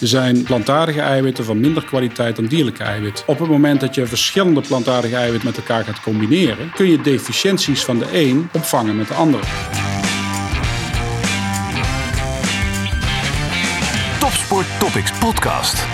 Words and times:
Er 0.00 0.08
zijn 0.08 0.42
plantaardige 0.42 1.00
eiwitten 1.00 1.44
van 1.44 1.60
minder 1.60 1.84
kwaliteit 1.84 2.36
dan 2.36 2.46
dierlijke 2.46 2.82
eiwitten. 2.82 3.28
Op 3.28 3.38
het 3.38 3.48
moment 3.48 3.80
dat 3.80 3.94
je 3.94 4.06
verschillende 4.06 4.60
plantaardige 4.60 5.16
eiwitten 5.16 5.48
met 5.48 5.56
elkaar 5.56 5.84
gaat 5.84 6.00
combineren, 6.00 6.70
kun 6.74 6.86
je 6.86 7.00
deficiënties 7.00 7.84
van 7.84 7.98
de 7.98 8.06
een 8.12 8.48
opvangen 8.52 8.96
met 8.96 9.08
de 9.08 9.14
andere. 9.14 9.42
Topsport 14.20 14.66
Topics 14.78 15.18
Podcast. 15.18 15.86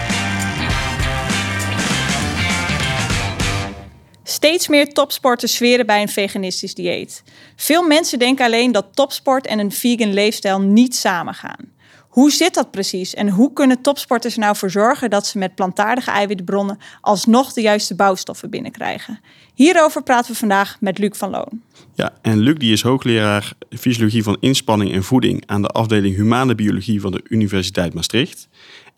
Steeds 4.23 4.69
meer 4.69 4.93
topsporters 4.93 5.55
zweren 5.55 5.87
bij 5.87 6.03
een 6.03 6.09
veganistisch 6.09 6.75
dieet. 6.75 7.23
Veel 7.57 7.83
mensen 7.83 8.19
denken 8.19 8.45
alleen 8.45 8.73
dat 8.73 8.87
topsport 8.95 9.47
en 9.47 9.59
een 9.59 9.73
vegan 9.73 10.13
leefstijl 10.13 10.61
niet 10.61 10.97
samengaan. 10.97 11.74
Hoe 12.15 12.31
zit 12.31 12.55
dat 12.55 12.71
precies 12.71 13.15
en 13.15 13.29
hoe 13.29 13.53
kunnen 13.53 13.81
topsporters 13.81 14.35
er 14.35 14.41
nou 14.41 14.57
voor 14.57 14.71
zorgen 14.71 15.11
dat 15.11 15.27
ze 15.27 15.39
met 15.39 15.55
plantaardige 15.55 16.11
eiwitbronnen 16.11 16.79
alsnog 17.01 17.53
de 17.53 17.61
juiste 17.61 17.95
bouwstoffen 17.95 18.51
binnenkrijgen? 18.51 19.21
Hierover 19.55 20.03
praten 20.03 20.33
we 20.33 20.39
vandaag 20.39 20.77
met 20.81 20.99
Luc 20.99 21.11
van 21.17 21.31
Loon. 21.31 21.63
Ja, 21.95 22.13
en 22.23 22.39
Luc 22.39 22.55
die 22.59 22.73
is 22.73 22.83
hoogleraar 22.83 23.53
fysiologie 23.71 24.23
van 24.23 24.37
inspanning 24.41 24.93
en 24.93 25.03
voeding 25.03 25.43
aan 25.47 25.63
de 25.63 25.69
afdeling 25.69 26.17
humane 26.17 26.55
biologie 26.55 27.01
van 27.01 27.13
de 27.13 27.25
Universiteit 27.29 27.95
Maastricht. 27.95 28.49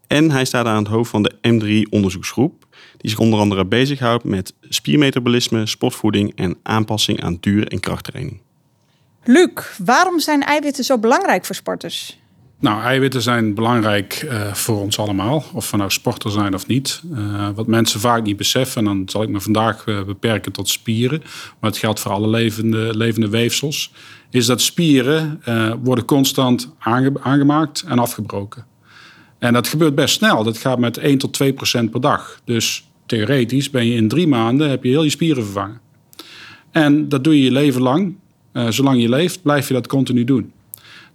En 0.07 0.31
hij 0.31 0.45
staat 0.45 0.67
aan 0.67 0.83
het 0.83 0.93
hoofd 0.93 1.11
van 1.11 1.23
de 1.23 1.35
M3 1.49 1.91
onderzoeksgroep, 1.91 2.67
die 2.97 3.11
zich 3.11 3.19
onder 3.19 3.39
andere 3.39 3.67
bezighoudt 3.67 4.25
met 4.25 4.55
spiermetabolisme, 4.61 5.67
sportvoeding 5.67 6.33
en 6.35 6.57
aanpassing 6.63 7.23
aan 7.23 7.37
duur- 7.41 7.69
en 7.69 7.81
krachttraining. 7.81 8.41
Luc, 9.25 9.51
waarom 9.85 10.21
zijn 10.21 10.43
eiwitten 10.43 10.85
zo 10.85 10.99
belangrijk 10.99 11.45
voor 11.45 11.55
sporters? 11.55 12.19
Nou, 12.61 12.83
eiwitten 12.83 13.23
zijn 13.23 13.55
belangrijk 13.55 14.23
uh, 14.25 14.53
voor 14.53 14.81
ons 14.81 14.99
allemaal, 14.99 15.45
of 15.53 15.71
we 15.71 15.77
nou 15.77 15.91
sporter 15.91 16.31
zijn 16.31 16.55
of 16.55 16.67
niet. 16.67 17.03
Uh, 17.13 17.49
wat 17.55 17.67
mensen 17.67 18.01
vaak 18.01 18.23
niet 18.23 18.37
beseffen, 18.37 18.79
en 18.79 18.85
dan 18.85 19.09
zal 19.09 19.23
ik 19.23 19.29
me 19.29 19.41
vandaag 19.41 19.87
uh, 19.87 20.03
beperken 20.03 20.53
tot 20.53 20.69
spieren, 20.69 21.21
maar 21.61 21.71
het 21.71 21.79
geldt 21.79 22.01
voor 22.01 22.13
alle 22.13 22.29
levende, 22.29 22.97
levende 22.97 23.29
weefsels, 23.29 23.93
is 24.31 24.47
dat 24.47 24.61
spieren 24.61 25.41
worden 25.83 26.05
constant 26.05 26.75
aange 26.79 27.13
aangemaakt 27.21 27.85
en 27.89 27.99
afgebroken. 27.99 28.67
En 29.39 29.53
dat 29.53 29.69
gebeurt 29.69 29.95
best 29.95 30.15
snel. 30.15 30.45
Dat 30.45 30.59
gaat 30.59 30.79
met 30.79 30.97
1 30.97 31.19
tot 31.19 31.33
2 31.33 31.53
procent 31.53 31.91
per 31.91 32.01
dag. 32.01 32.41
Dus 32.45 32.89
theoretisch 33.07 33.71
ben 33.71 33.87
je 33.87 33.95
in 33.95 34.09
drie 34.09 34.27
maanden 34.27 34.71
heb 34.71 34.85
je 34.85 34.91
heel 34.91 35.03
je 35.03 35.11
spieren 35.11 35.45
vervangen. 35.45 35.81
En 36.71 37.09
dat 37.09 37.25
doe 37.25 37.37
je 37.37 37.45
je 37.45 37.53
leven 37.53 37.83
lang. 37.83 38.17
zolang 38.69 39.01
je 39.01 39.09
leeft, 39.09 39.43
blijf 39.43 39.69
je 39.69 39.75
dat 39.75 39.87
continu 39.87 40.25
doen. 40.25 40.53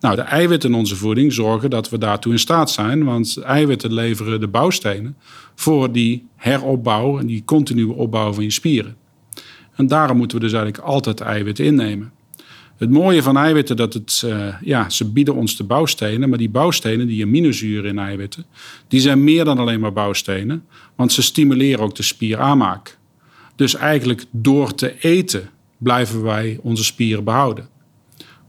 Nou, 0.02 0.16
de 0.16 0.22
eiwitten 0.22 0.70
in 0.70 0.76
onze 0.76 0.96
voeding 0.96 1.34
zorgen 1.34 1.70
dat 1.70 1.90
we 1.90 1.98
daartoe 1.98 2.32
in 2.32 2.40
staat 2.40 2.72
zijn. 2.72 3.04
Want 3.04 3.38
eiwitten 3.38 3.94
leveren 3.94 4.40
de 4.40 4.48
bouwstenen 4.48 5.18
voor 5.56 5.92
die 5.92 6.28
heropbouw 6.36 7.20
en 7.20 7.26
die 7.26 7.44
continue 7.46 7.94
opbouw 7.94 8.34
van 8.34 8.44
je 8.44 8.52
spieren. 8.52 8.96
En 9.76 9.88
daarom 9.88 10.18
moeten 10.18 10.38
we 10.38 10.44
dus 10.44 10.54
eigenlijk 10.54 10.84
altijd 10.84 11.22
eiwitten 11.22 11.66
innemen. 11.66 12.12
Het 12.78 12.90
mooie 12.90 13.24
van 13.24 13.38
eiwitten 13.38 13.76
dat 13.76 13.94
het, 13.94 14.24
uh, 14.26 14.56
ja, 14.62 14.90
ze 14.90 15.12
bieden 15.12 15.36
ons 15.36 15.58
de 15.58 15.64
bouwstenen, 15.64 16.30
maar 16.30 16.38
die 16.38 16.50
bouwstenen, 16.50 17.08
die 17.08 17.24
aminozuren 17.24 17.90
in 17.90 18.00
eiwitten, 18.00 18.46
die 18.88 19.00
zijn 19.00 19.24
meer 19.24 19.46
dan 19.46 19.58
alleen 19.58 19.80
maar 19.80 19.94
bouwstenen, 19.94 20.66
want 20.96 21.12
ze 21.12 21.22
stimuleren 21.22 21.84
ook 21.84 21.96
de 21.96 22.04
spieraanmaak. 22.04 22.98
Dus 23.56 23.76
eigenlijk 23.76 24.26
door 24.32 24.76
te 24.76 24.96
eten 25.00 25.50
blijven 25.78 26.24
wij 26.24 26.60
onze 26.62 26.84
spieren 26.84 27.24
behouden. 27.24 27.71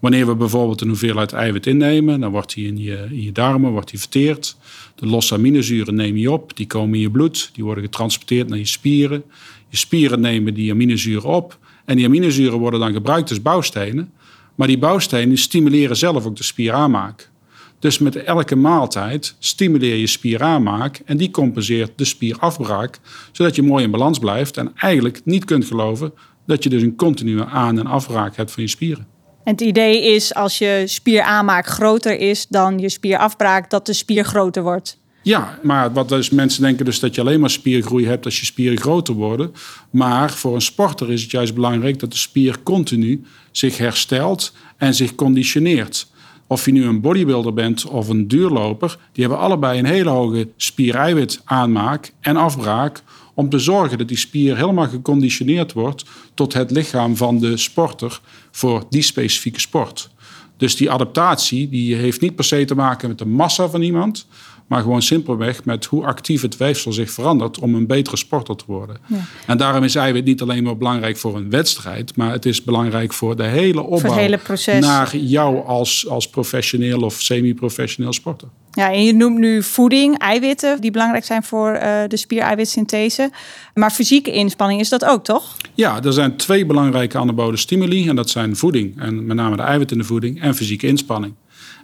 Wanneer 0.03 0.27
we 0.27 0.35
bijvoorbeeld 0.35 0.81
een 0.81 0.89
hoeveelheid 0.89 1.33
eiwit 1.33 1.67
innemen, 1.67 2.21
dan 2.21 2.31
wordt 2.31 2.55
die 2.55 2.67
in 2.67 2.79
je, 2.79 3.07
in 3.11 3.23
je 3.23 3.33
darmen 3.33 3.71
wordt 3.71 3.91
die 3.91 3.99
verteerd. 3.99 4.57
De 4.95 5.07
losse 5.07 5.35
aminozuren 5.35 5.95
neem 5.95 6.17
je 6.17 6.31
op, 6.31 6.57
die 6.57 6.67
komen 6.67 6.95
in 6.95 7.01
je 7.01 7.11
bloed, 7.11 7.51
die 7.53 7.65
worden 7.65 7.85
getransporteerd 7.85 8.49
naar 8.49 8.59
je 8.59 8.67
spieren. 8.67 9.23
Je 9.69 9.77
spieren 9.77 10.21
nemen 10.21 10.55
die 10.55 10.71
aminozuren 10.71 11.29
op 11.31 11.59
en 11.85 11.97
die 11.97 12.07
aminozuren 12.07 12.59
worden 12.59 12.81
dan 12.81 12.93
gebruikt 12.93 13.31
als 13.31 13.43
bouwstenen. 13.43 14.13
Maar 14.55 14.67
die 14.67 14.79
bouwstenen 14.79 15.39
stimuleren 15.39 15.97
zelf 15.97 16.27
ook 16.27 16.37
de 16.37 16.43
spieraanmaak. 16.43 17.31
Dus 17.79 17.99
met 17.99 18.17
elke 18.17 18.57
maaltijd 18.57 19.37
stimuleer 19.39 19.97
je 19.97 20.07
spieraanmaak 20.07 21.03
en 21.05 21.17
die 21.17 21.31
compenseert 21.31 21.93
de 21.97 22.05
spierafbraak, 22.05 23.01
zodat 23.33 23.55
je 23.55 23.63
mooi 23.63 23.85
in 23.85 23.91
balans 23.91 24.19
blijft 24.19 24.57
en 24.57 24.73
eigenlijk 24.77 25.21
niet 25.25 25.45
kunt 25.45 25.65
geloven 25.65 26.13
dat 26.47 26.63
je 26.63 26.69
dus 26.69 26.83
een 26.83 26.97
continue 26.97 27.45
aan- 27.45 27.79
en 27.79 27.87
afbraak 27.87 28.37
hebt 28.37 28.51
van 28.51 28.63
je 28.63 28.69
spieren. 28.69 29.12
En 29.45 29.53
het 29.53 29.61
idee 29.61 30.15
is 30.15 30.35
als 30.35 30.59
je 30.59 30.83
spieraanmaak 30.87 31.67
groter 31.67 32.19
is 32.21 32.47
dan 32.49 32.79
je 32.79 32.89
spierafbraak, 32.89 33.71
dat 33.71 33.87
de 33.87 33.93
spier 33.93 34.25
groter 34.25 34.63
wordt. 34.63 35.01
Ja, 35.23 35.59
maar 35.63 35.93
wat 35.93 36.09
dus 36.09 36.31
mensen 36.31 36.63
denken 36.63 36.85
dus 36.85 37.01
dat 37.01 37.15
je 37.15 37.21
alleen 37.21 37.41
maar 37.41 37.51
spiergroei 37.51 38.07
hebt 38.07 38.25
als 38.25 38.41
je 38.41 38.47
spieren 38.47 38.79
groter 38.79 39.15
worden. 39.15 39.53
Maar 39.91 40.33
voor 40.33 40.55
een 40.55 40.61
sporter 40.61 41.13
is 41.13 41.23
het 41.23 41.31
juist 41.31 41.55
belangrijk 41.55 41.99
dat 41.99 42.11
de 42.11 42.17
spier 42.17 42.63
continu 42.63 43.25
zich 43.51 43.79
herstelt 43.79 44.53
en 44.77 44.95
zich 44.95 45.15
conditioneert. 45.15 46.11
Of 46.47 46.65
je 46.65 46.73
nu 46.73 46.85
een 46.85 47.01
bodybuilder 47.01 47.55
bent 47.55 47.85
of 47.85 48.09
een 48.09 48.29
duurloper, 48.29 48.99
die 49.13 49.25
hebben 49.25 49.43
allebei 49.43 49.79
een 49.79 49.85
hele 49.85 50.11
hoge 50.11 50.49
spiereiwit 50.57 51.41
aanmaak 51.45 52.13
en 52.21 52.37
afbraak 52.37 53.03
om 53.35 53.49
te 53.49 53.59
zorgen 53.59 53.99
dat 53.99 54.09
die 54.09 54.17
spier 54.17 54.57
helemaal 54.57 54.89
geconditioneerd 54.89 55.73
wordt 55.73 56.05
tot 56.35 56.53
het 56.53 56.71
lichaam 56.71 57.17
van 57.17 57.39
de 57.39 57.57
sporter 57.57 58.21
voor 58.51 58.85
die 58.89 59.03
specifieke 59.03 59.61
sport. 59.61 60.11
Dus 60.57 60.77
die 60.77 60.91
adaptatie 60.91 61.69
die 61.69 61.95
heeft 61.95 62.21
niet 62.21 62.35
per 62.35 62.45
se 62.45 62.65
te 62.65 62.75
maken 62.75 63.09
met 63.09 63.19
de 63.19 63.27
massa 63.27 63.69
van 63.69 63.83
iemand, 63.83 64.27
maar 64.73 64.83
gewoon 64.83 65.03
simpelweg 65.03 65.65
met 65.65 65.85
hoe 65.85 66.05
actief 66.05 66.43
het 66.43 66.57
weefsel 66.57 66.93
zich 66.93 67.11
verandert 67.11 67.59
om 67.59 67.75
een 67.75 67.87
betere 67.87 68.17
sporter 68.17 68.57
te 68.57 68.65
worden. 68.67 68.97
Ja. 69.07 69.17
En 69.47 69.57
daarom 69.57 69.85
is 69.85 69.95
eiwit 69.95 70.25
niet 70.25 70.43
alleen 70.43 70.63
maar 70.63 70.77
belangrijk 70.77 71.17
voor 71.17 71.37
een 71.37 71.51
wedstrijd, 71.51 72.17
maar 72.17 72.33
het 72.33 72.47
is 72.47 72.63
belangrijk 72.63 73.13
voor 73.13 73.37
de 73.37 73.43
hele 73.43 73.83
opbouw 73.83 74.15
hele 74.15 74.39
proces. 74.39 74.81
naar 74.81 75.17
jou 75.17 75.67
als, 75.67 76.09
als 76.09 76.29
professioneel 76.29 77.01
of 77.01 77.21
semi-professioneel 77.21 78.13
sporter. 78.13 78.49
Ja, 78.71 78.93
en 78.93 79.05
je 79.05 79.15
noemt 79.15 79.39
nu 79.39 79.63
voeding, 79.63 80.19
eiwitten, 80.19 80.81
die 80.81 80.91
belangrijk 80.91 81.25
zijn 81.25 81.43
voor 81.43 81.75
uh, 81.75 82.03
de 82.09 82.17
spiereiwitsynthese. 82.17 83.31
Maar 83.75 83.91
fysieke 83.91 84.33
inspanning 84.33 84.81
is 84.81 84.89
dat 84.89 85.05
ook, 85.05 85.25
toch? 85.25 85.57
Ja, 85.75 86.03
er 86.03 86.13
zijn 86.13 86.37
twee 86.37 86.67
belangrijke 86.67 87.19
anabole 87.19 87.57
stimuli. 87.57 88.09
En 88.09 88.17
dat 88.17 88.31
zijn 88.31 88.57
voeding, 88.57 89.01
en 89.01 89.27
met 89.27 89.37
name 89.37 89.57
de 89.57 89.63
eiwitten 89.63 89.97
in 89.97 90.03
de 90.03 90.09
voeding, 90.09 90.43
en 90.43 90.55
fysieke 90.55 90.87
inspanning. 90.87 91.35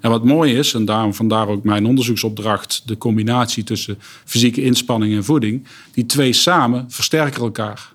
En 0.01 0.11
wat 0.11 0.25
mooi 0.25 0.55
is, 0.55 0.75
en 0.75 0.85
daarom 0.85 1.15
vandaar 1.15 1.49
ook 1.49 1.65
mijn 1.65 1.87
onderzoeksopdracht, 1.87 2.83
de 2.87 2.99
combinatie 2.99 3.65
tussen 3.65 3.99
fysieke 4.25 4.63
inspanning 4.63 5.15
en 5.15 5.25
voeding, 5.25 5.67
die 5.93 6.07
twee 6.07 6.33
samen 6.33 6.85
versterken 6.89 7.43
elkaar. 7.43 7.93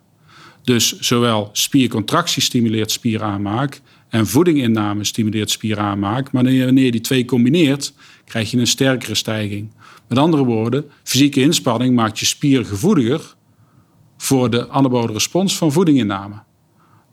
Dus 0.64 1.00
zowel 1.00 1.50
spiercontractie 1.52 2.42
stimuleert 2.42 2.92
spieraanmaak 2.92 3.82
en 4.10 4.28
voedinginname 4.28 5.04
stimuleert 5.04 5.52
spieraanmaak. 5.52 6.32
Maar 6.32 6.44
wanneer 6.44 6.84
je 6.84 6.92
die 6.92 7.02
twee 7.02 7.26
combineert, 7.26 7.94
krijg 8.26 8.52
je 8.52 8.58
een 8.58 8.68
sterkere 8.68 9.16
stijging. 9.16 9.72
Met 10.08 10.18
andere 10.18 10.44
woorden, 10.44 10.86
fysieke 11.04 11.42
inspanning 11.42 11.96
maakt 11.96 12.20
je 12.20 12.26
spier 12.26 12.66
gevoeliger 12.66 13.36
voor 14.18 14.50
de 14.50 14.70
anabole 14.70 15.14
respons 15.14 15.58
van 15.58 15.72
voedinginname. 15.72 16.36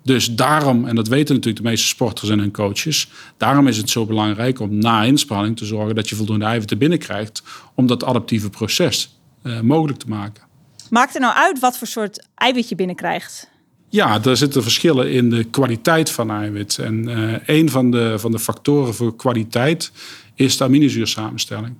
Dus 0.02 0.34
daarom, 0.34 0.86
en 0.86 0.94
dat 0.94 1.08
weten 1.08 1.34
natuurlijk 1.34 1.62
de 1.62 1.68
meeste 1.68 1.86
sporters 1.86 2.30
en 2.30 2.38
hun 2.38 2.52
coaches, 2.52 3.10
daarom 3.36 3.66
is 3.66 3.76
het 3.76 3.90
zo 3.90 4.06
belangrijk 4.06 4.60
om 4.60 4.78
na 4.78 5.02
inspanning 5.02 5.56
te 5.56 5.64
zorgen 5.64 5.94
dat 5.94 6.08
je 6.08 6.16
voldoende 6.16 6.44
eiwitten 6.44 6.78
binnenkrijgt 6.78 7.42
om 7.74 7.86
dat 7.86 8.04
adaptieve 8.04 8.50
proces 8.50 9.18
uh, 9.42 9.60
mogelijk 9.60 9.98
te 9.98 10.08
maken. 10.08 10.42
Maakt 10.90 11.14
er 11.14 11.20
nou 11.20 11.34
uit 11.34 11.58
wat 11.58 11.78
voor 11.78 11.86
soort 11.86 12.26
eiwit 12.34 12.68
je 12.68 12.74
binnenkrijgt? 12.74 13.50
Ja, 13.88 14.24
er 14.24 14.36
zitten 14.36 14.62
verschillen 14.62 15.10
in 15.10 15.30
de 15.30 15.44
kwaliteit 15.44 16.10
van 16.10 16.30
eiwit. 16.30 16.78
En 16.78 17.08
uh, 17.08 17.34
een 17.46 17.70
van 17.70 17.90
de, 17.90 18.18
van 18.18 18.30
de 18.30 18.38
factoren 18.38 18.94
voor 18.94 19.16
kwaliteit 19.16 19.92
is 20.34 20.56
de 20.56 20.64
aminozuursamenstelling. 20.64 21.74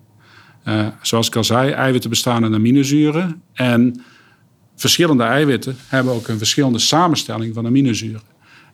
Uh, 0.65 0.86
zoals 1.03 1.27
ik 1.27 1.36
al 1.36 1.45
zei, 1.45 1.71
eiwitten 1.71 2.10
bestaan 2.10 2.45
uit 2.45 2.53
aminozuren. 2.53 3.42
En 3.53 4.03
verschillende 4.80 5.24
eiwitten 5.24 5.77
hebben 5.86 6.15
ook 6.15 6.28
een 6.28 6.38
verschillende 6.38 6.78
samenstelling 6.78 7.54
van 7.54 7.66
aminozuren. 7.66 8.22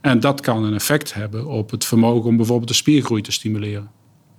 En 0.00 0.20
dat 0.20 0.40
kan 0.40 0.64
een 0.64 0.74
effect 0.74 1.14
hebben 1.14 1.46
op 1.46 1.70
het 1.70 1.84
vermogen 1.84 2.28
om 2.28 2.36
bijvoorbeeld 2.36 2.68
de 2.68 2.74
spiergroei 2.74 3.22
te 3.22 3.32
stimuleren. 3.32 3.90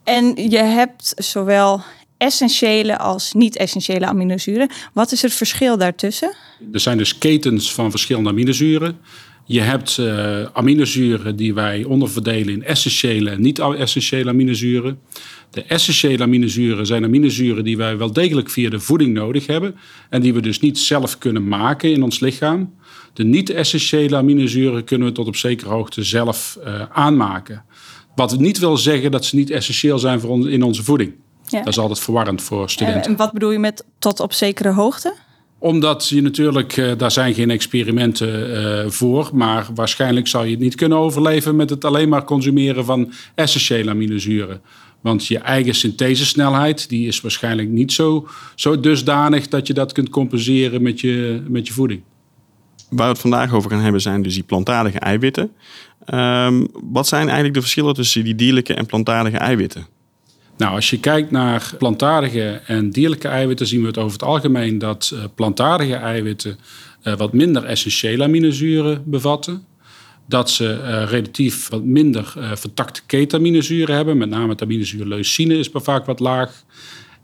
En 0.04 0.50
je 0.50 0.58
hebt 0.58 1.14
zowel 1.16 1.82
essentiële 2.18 2.98
als 2.98 3.34
niet-essentiële 3.34 4.06
aminozuren. 4.06 4.70
Wat 4.94 5.12
is 5.12 5.22
het 5.22 5.34
verschil 5.34 5.78
daartussen? 5.78 6.36
Er 6.72 6.80
zijn 6.80 6.98
dus 6.98 7.18
ketens 7.18 7.74
van 7.74 7.90
verschillende 7.90 8.30
aminozuren. 8.30 8.98
Je 9.50 9.62
hebt 9.62 9.98
uh, 9.98 10.44
aminozuren 10.54 11.36
die 11.36 11.54
wij 11.54 11.84
onderverdelen 11.84 12.54
in 12.54 12.64
essentiële 12.64 13.30
en 13.30 13.42
niet-essentiële 13.42 14.30
aminozuren. 14.30 15.00
De 15.50 15.64
essentiële 15.64 16.24
aminozuren 16.24 16.86
zijn 16.86 17.04
aminozuren 17.04 17.64
die 17.64 17.78
wij 17.78 17.98
wel 17.98 18.14
degelijk 18.14 18.50
via 18.50 18.70
de 18.70 18.80
voeding 18.80 19.14
nodig 19.14 19.48
hebben 19.48 19.76
en 20.10 20.22
die 20.22 20.34
we 20.34 20.42
dus 20.42 20.60
niet 20.60 20.80
zelf 20.80 21.18
kunnen 21.18 21.48
maken 21.48 21.92
in 21.92 22.04
ons 22.04 22.20
lichaam. 22.20 22.74
De 23.14 23.24
niet-essentiële 23.24 24.16
aminozuren 24.16 24.84
kunnen 24.84 25.08
we 25.08 25.14
tot 25.14 25.28
op 25.28 25.36
zekere 25.36 25.70
hoogte 25.70 26.04
zelf 26.04 26.58
uh, 26.66 26.82
aanmaken. 26.92 27.64
Wat 28.16 28.40
niet 28.40 28.60
wil 28.60 28.78
zeggen 28.78 29.12
dat 29.12 29.26
ze 29.26 29.36
niet 29.36 29.50
essentieel 29.50 30.00
zijn 30.00 30.20
voor 30.20 30.30
ons, 30.30 30.46
in 30.46 30.64
onze 30.64 30.84
voeding. 30.84 31.14
Ja. 31.46 31.60
Dat 31.60 31.68
is 31.68 31.80
altijd 31.80 32.00
verwarrend 32.00 32.42
voor 32.42 32.62
En, 32.62 32.70
studenten. 32.70 33.12
en 33.12 33.16
wat 33.16 33.32
bedoel 33.32 33.52
je 33.52 33.60
met 33.60 33.86
tot 34.00 34.20
op 34.20 34.34
zekere 34.34 34.72
hoogte? 34.72 35.14
Omdat 35.60 36.08
je 36.08 36.22
natuurlijk, 36.22 36.78
eh, 36.78 36.92
daar 36.98 37.12
zijn 37.12 37.34
geen 37.34 37.50
experimenten 37.50 38.56
eh, 38.56 38.90
voor. 38.90 39.30
Maar 39.34 39.68
waarschijnlijk 39.76 40.28
zou 40.28 40.46
je 40.46 40.52
het 40.52 40.60
niet 40.60 40.76
kunnen 40.76 40.98
overleven 40.98 41.56
met 41.56 41.70
het 41.70 41.86
alleen 41.86 42.10
maar 42.10 42.24
consumeren 42.24 42.86
van 42.86 43.12
essentiële 43.36 43.90
aminozuren. 43.90 44.62
Want 45.02 45.28
je 45.28 45.38
eigen 45.38 45.76
synthesesnelheid 45.76 46.90
die 46.90 47.08
is 47.08 47.22
waarschijnlijk 47.22 47.70
niet 47.70 47.92
zo, 47.92 48.28
zo 48.56 48.80
dusdanig 48.80 49.48
dat 49.48 49.68
je 49.68 49.74
dat 49.74 49.92
kunt 49.92 50.10
compenseren 50.10 50.82
met 50.82 51.00
je, 51.00 51.42
met 51.48 51.68
je 51.68 51.74
voeding. 51.74 52.02
Waar 52.90 53.06
we 53.06 53.12
het 53.12 53.22
vandaag 53.22 53.54
over 53.54 53.70
gaan 53.70 53.82
hebben 53.82 54.02
zijn 54.02 54.22
dus 54.22 54.34
die 54.34 54.44
plantaardige 54.44 55.00
eiwitten. 55.00 55.52
Ehm, 56.06 56.66
wat 56.74 57.08
zijn 57.08 57.26
eigenlijk 57.26 57.54
de 57.54 57.62
verschillen 57.62 57.94
tussen 57.94 58.24
die 58.24 58.36
dierlijke 58.36 58.74
en 58.74 58.86
plantaardige 58.86 59.38
eiwitten? 59.38 59.88
Nou, 60.58 60.76
als 60.76 60.90
je 60.90 61.00
kijkt 61.00 61.32
naar 61.32 61.74
plantaardige 61.78 62.62
en 62.66 62.90
dierlijke 62.90 63.28
eiwitten, 63.28 63.68
zien 63.68 63.82
we 63.82 63.88
het 63.88 63.98
over 63.98 64.12
het 64.12 64.24
algemeen 64.24 64.78
dat 64.78 65.12
eh, 65.14 65.24
plantaardige 65.36 65.96
eiwitten 65.96 66.58
eh, 67.02 67.18
wat 67.18 67.34
minder 67.34 67.64
essentiële 67.64 68.24
aminozuren 68.24 69.04
bevatten. 69.06 69.66
Dat 70.26 70.50
ze 70.50 70.72
eh, 70.72 71.04
relatief 71.10 71.70
wat 71.70 71.84
minder 71.84 72.34
vertakte 72.54 73.02
ketaminozuren 73.06 73.96
hebben. 73.96 74.18
Met 74.18 74.30
name 74.30 74.50
het 74.50 74.62
aminozuur 74.62 75.06
leucine 75.06 75.58
is 75.58 75.70
vaak 75.74 76.06
wat 76.06 76.20
laag. 76.20 76.64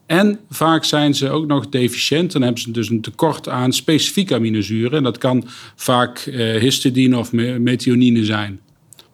En 0.05 0.39
vaak 0.49 0.83
zijn 0.83 1.15
ze 1.15 1.29
ook 1.29 1.47
nog 1.47 1.69
deficiënt. 1.69 2.31
Dan 2.31 2.41
hebben 2.41 2.61
ze 2.61 2.71
dus 2.71 2.89
een 2.89 3.01
tekort 3.01 3.49
aan 3.49 3.73
specifieke 3.73 4.35
aminozuren. 4.35 4.97
En 4.97 5.03
dat 5.03 5.17
kan 5.17 5.47
vaak 5.75 6.19
histidine 6.59 7.17
of 7.17 7.31
me- 7.31 7.59
methionine 7.59 8.25
zijn. 8.25 8.59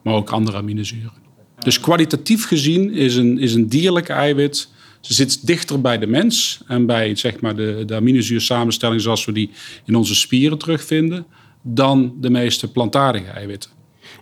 Maar 0.01 0.13
ook 0.13 0.30
andere 0.30 0.57
aminozuren. 0.57 1.19
Dus 1.63 1.79
kwalitatief 1.79 2.45
gezien 2.47 2.94
is 2.94 3.15
een, 3.15 3.39
is 3.39 3.53
een 3.53 3.67
dierlijk 3.67 4.09
eiwit. 4.09 4.69
Ze 5.01 5.13
zit 5.13 5.47
dichter 5.47 5.81
bij 5.81 5.97
de 5.97 6.07
mens 6.07 6.59
en 6.67 6.85
bij 6.85 7.15
zeg 7.15 7.39
maar, 7.41 7.56
de, 7.56 7.83
de 7.85 7.95
aminozuursamenstelling 7.95 9.01
zoals 9.01 9.25
we 9.25 9.31
die 9.31 9.50
in 9.85 9.95
onze 9.95 10.15
spieren 10.15 10.57
terugvinden, 10.57 11.25
dan 11.61 12.13
de 12.21 12.29
meeste 12.29 12.71
plantaardige 12.71 13.29
eiwitten. 13.31 13.71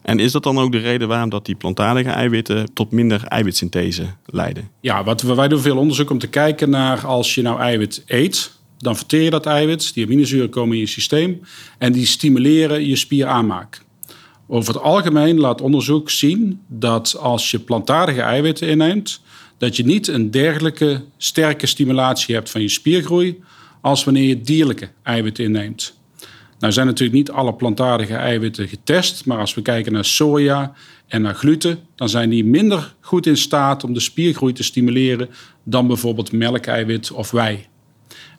En 0.01 0.19
is 0.19 0.31
dat 0.31 0.44
dan 0.44 0.57
ook 0.57 0.72
de 0.72 0.78
reden 0.78 1.07
waarom 1.07 1.30
dat 1.30 1.45
die 1.45 1.56
plantaardige 1.56 2.10
eiwitten 2.10 2.74
tot 2.74 2.92
minder 2.92 3.24
eiwitsynthese 3.24 4.06
leiden? 4.25 4.69
Ja, 4.81 5.04
wat, 5.04 5.22
we- 5.22 5.36
wij 5.36 5.48
doen 5.48 5.60
veel 5.62 5.78
onderzoek 5.78 6.10
om 6.10 6.18
te 6.19 6.28
kijken 6.28 6.69
naar 6.69 7.06
als 7.06 7.36
je 7.36 7.42
nou 7.42 7.60
eiwit 7.60 8.04
eet, 8.07 8.51
dan 8.78 8.95
verteer 8.95 9.22
je 9.22 9.30
dat 9.30 9.45
eiwit. 9.45 9.94
Die 9.94 10.06
aminozuren 10.06 10.50
komen 10.50 10.74
in 10.75 10.81
je 10.81 10.88
systeem 10.88 11.42
en 11.78 11.92
die 11.92 12.06
stimuleren 12.06 12.88
je 12.88 12.95
spieraanmaak. 12.95 13.81
Over 14.48 14.74
het 14.74 14.84
algemeen 14.84 15.40
laat 15.40 15.62
onderzoek 15.62 16.10
zien 16.10 16.62
dat 16.68 17.18
als 17.20 17.52
je 17.52 17.60
plantaardige 17.60 18.22
eiwitten 18.22 18.68
inneemt, 18.68 19.22
dat 19.58 19.76
je 19.76 19.86
niet 19.86 20.08
een 20.08 20.32
dergelijke 20.32 21.04
sterke 21.18 21.66
stimulatie 21.66 22.36
hebt 22.36 22.50
van 22.50 22.62
je 22.62 22.70
spiergroei 22.70 23.40
als 23.82 24.04
wanneer 24.04 24.28
je 24.28 24.42
dierlijke 24.42 24.90
eiwitten 25.04 25.44
inneemt. 25.44 25.96
Nou 26.60 26.74
zijn 26.74 26.86
natuurlijk 26.86 27.18
niet 27.18 27.32
alle 27.32 27.54
plantaardige 27.54 28.16
eiwitten 28.16 28.68
getest, 28.68 29.26
maar 29.26 29.38
als 29.38 29.54
we 29.54 29.62
kijken 29.62 29.92
naar 29.92 30.06
soja 30.06 30.74
en 31.08 31.22
naar 31.22 31.36
gluten, 31.36 31.80
dan 31.96 32.10
zijn 32.10 32.30
die 32.30 32.46
minder 32.46 32.96
goed 33.00 33.26
in 33.26 33.38
staat 33.38 33.84
om 33.84 33.94
de 33.94 34.00
spiergroei 34.00 34.54
te 34.54 34.64
stimuleren 34.64 35.30
dan 35.64 35.88
bijvoorbeeld 35.88 36.32
melkeiwit 36.32 37.12
of 37.12 37.32
wei. 37.32 37.66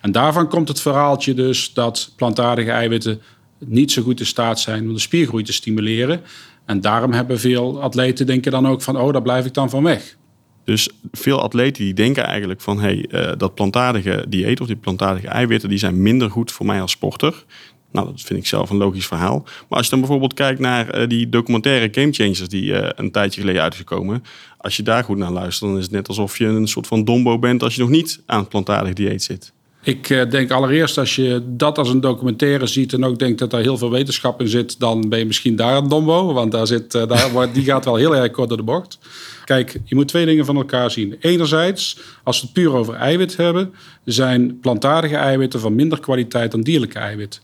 En 0.01 0.13
daarvan 0.13 0.49
komt 0.49 0.69
het 0.69 0.81
verhaaltje 0.81 1.35
dus 1.35 1.73
dat 1.73 2.13
plantaardige 2.17 2.71
eiwitten 2.71 3.21
niet 3.67 3.93
zo 3.93 4.03
goed 4.03 4.21
in 4.21 4.27
staat 4.27 4.61
zijn 4.61 4.87
om 4.87 4.93
de 4.93 5.01
spiergroei 5.01 5.45
te 5.45 5.53
stimuleren. 5.53 6.21
En 6.65 6.81
daarom 6.81 7.13
hebben 7.13 7.41
veel 7.41 7.83
atleten 7.83 8.27
denken 8.27 8.53
dan 8.53 8.67
ook 8.67 8.83
van, 8.83 8.99
oh, 8.99 9.13
daar 9.13 9.23
blijf 9.23 9.47
ik 9.47 9.55
dan 9.55 9.71
van 9.71 9.83
weg. 9.83 10.17
Dus 10.65 10.89
veel 11.13 11.41
atleten 11.41 11.85
die 11.85 11.95
denken 11.95 12.25
eigenlijk 12.25 12.61
van 12.61 12.81
hey, 12.81 13.07
eh, 13.11 13.33
dat 13.37 13.55
plantaardige 13.55 14.25
dieet 14.29 14.61
of 14.61 14.67
die 14.67 14.77
plantaardige 14.77 15.29
eiwitten 15.29 15.69
die 15.69 15.79
zijn 15.79 16.03
minder 16.03 16.31
goed 16.31 16.53
voor 16.53 16.67
mij 16.67 16.81
als 16.81 16.91
sporter. 16.91 17.45
Nou, 17.93 18.07
dat 18.07 18.21
vind 18.21 18.39
ik 18.39 18.47
zelf 18.47 18.71
een 18.71 18.77
logisch 18.77 19.07
verhaal. 19.07 19.43
Maar 19.43 19.79
als 19.79 19.85
je 19.85 19.91
dan 19.91 20.01
bijvoorbeeld 20.01 20.35
kijkt 20.35 20.61
naar 20.61 20.91
eh, 20.91 21.09
die 21.09 21.29
documentaire 21.29 21.89
Game 21.91 22.13
Changers 22.13 22.49
die 22.49 22.75
eh, 22.75 22.91
een 22.97 23.11
tijdje 23.11 23.41
geleden 23.41 23.63
uitgekomen. 23.63 24.23
Als 24.59 24.77
je 24.77 24.83
daar 24.83 25.05
goed 25.05 25.17
naar 25.17 25.31
luistert, 25.31 25.71
dan 25.71 25.79
is 25.79 25.85
het 25.85 25.93
net 25.93 26.09
alsof 26.09 26.39
je 26.39 26.47
een 26.47 26.69
soort 26.69 26.87
van 26.87 27.05
dombo 27.05 27.39
bent 27.39 27.63
als 27.63 27.75
je 27.75 27.81
nog 27.81 27.91
niet 27.91 28.23
aan 28.27 28.41
het 28.41 28.49
plantaardig 28.49 28.93
dieet 28.93 29.23
zit. 29.23 29.53
Ik 29.89 30.11
eh, 30.11 30.31
denk 30.31 30.51
allereerst 30.51 30.99
als 30.99 31.17
je 31.17 31.43
dat 31.47 31.79
als 31.79 31.89
een 31.89 32.01
documentaire 32.01 32.67
ziet 32.67 32.93
en 32.93 33.05
ook 33.05 33.19
denkt 33.19 33.39
dat 33.39 33.51
daar 33.51 33.61
heel 33.61 33.79
veel 33.79 33.91
wetenschap 33.91 34.41
in 34.41 34.49
zit, 34.49 34.81
dan 34.81 35.09
ben 35.09 35.19
je 35.19 35.27
misschien 35.27 35.57
daar 35.57 35.77
een 35.77 35.89
dombo, 35.89 36.33
want 36.33 36.53
daar 36.53 36.67
zit, 36.67 36.95
eh, 36.95 37.07
daar, 37.07 37.31
wordt- 37.33 37.55
die 37.55 37.65
gaat 37.65 37.85
wel 37.85 37.97
heel 37.97 38.17
erg 38.17 38.31
kort 38.31 38.49
door 38.49 38.57
de 38.57 38.63
bocht. 38.63 38.99
Kijk, 39.45 39.81
je 39.85 39.95
moet 39.95 40.09
twee 40.09 40.27
dingen 40.27 40.45
van 40.45 40.57
elkaar 40.57 40.91
zien. 40.91 41.17
Enerzijds, 41.21 41.99
als 42.25 42.41
we 42.41 42.45
het 42.45 42.53
puur 42.55 42.73
over 42.73 42.95
eiwit 42.95 43.37
hebben, 43.37 43.73
zijn 44.05 44.61
plantaardige 44.61 45.17
eiwitten 45.17 45.61
van 45.61 45.75
minder 45.75 46.01
kwaliteit 46.01 46.51
dan 46.51 46.61
dierlijke 46.61 46.99
eiwitten. 46.99 47.43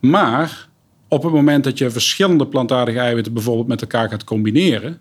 Maar 0.00 0.68
op 1.08 1.22
het 1.22 1.32
moment 1.32 1.64
dat 1.64 1.78
je 1.78 1.90
verschillende 1.90 2.46
plantaardige 2.46 2.98
eiwitten 2.98 3.32
bijvoorbeeld 3.32 3.68
met 3.68 3.80
elkaar 3.80 4.08
gaat 4.08 4.24
combineren, 4.24 5.00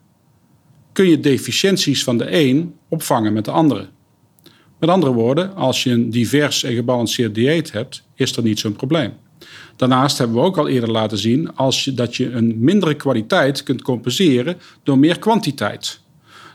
kun 0.92 1.10
je 1.10 1.19
deficiënties 1.19 2.04
van 2.04 2.18
de 2.18 2.25
een 2.31 2.75
opvangen 2.89 3.33
met 3.33 3.45
de 3.45 3.51
andere. 3.51 3.88
Met 4.86 4.94
andere 4.94 5.14
woorden, 5.14 5.56
als 5.56 5.84
je 5.84 5.92
een 5.92 6.10
divers 6.10 6.64
en 6.64 6.74
gebalanceerd 6.74 7.36
dieet 7.36 7.72
hebt, 7.72 8.04
is 8.16 8.36
er 8.36 8.44
niet 8.44 8.60
zo'n 8.60 8.76
probleem. 8.76 9.14
Daarnaast 9.76 10.18
hebben 10.18 10.38
we 10.38 10.44
ook 10.44 10.58
al 10.58 10.68
eerder 10.68 10.92
laten 10.92 11.18
zien 11.18 11.56
als 11.56 11.84
dat 11.84 12.16
je 12.16 12.32
een 12.32 12.56
mindere 12.60 12.94
kwaliteit 12.94 13.64
kunt 13.64 13.82
compenseren 13.82 14.58
door 14.84 14.98
meer 14.98 15.20
kwantiteit. 15.20 16.00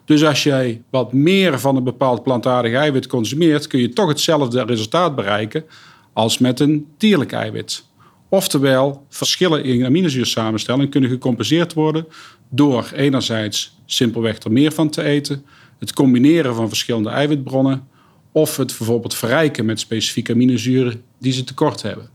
Dus 0.04 0.24
als 0.24 0.42
jij 0.42 0.82
wat 0.90 1.12
meer 1.12 1.60
van 1.60 1.76
een 1.76 1.84
bepaald 1.84 2.22
plantaardig 2.22 2.72
eiwit 2.72 3.06
consumeert, 3.06 3.66
kun 3.66 3.80
je 3.80 3.88
toch 3.88 4.08
hetzelfde 4.08 4.64
resultaat 4.64 5.14
bereiken 5.14 5.64
als 6.12 6.38
met 6.38 6.60
een 6.60 6.86
dierlijk 6.98 7.32
eiwit. 7.32 7.84
Oftewel, 8.28 9.06
verschillen 9.08 9.64
in 9.64 9.84
aminozuursamenstelling 9.84 10.90
kunnen 10.90 11.10
gecompenseerd 11.10 11.72
worden 11.74 12.06
door 12.50 12.90
enerzijds 12.94 13.78
simpelweg 13.86 14.38
er 14.38 14.52
meer 14.52 14.72
van 14.72 14.90
te 14.90 15.02
eten, 15.02 15.44
het 15.78 15.92
combineren 15.92 16.54
van 16.54 16.68
verschillende 16.68 17.10
eiwitbronnen 17.10 17.88
of 18.32 18.56
het 18.56 18.76
bijvoorbeeld 18.78 19.14
verrijken 19.14 19.64
met 19.64 19.80
specifieke 19.80 20.32
aminozuren 20.32 21.02
die 21.18 21.32
ze 21.32 21.44
tekort 21.44 21.82
hebben. 21.82 22.08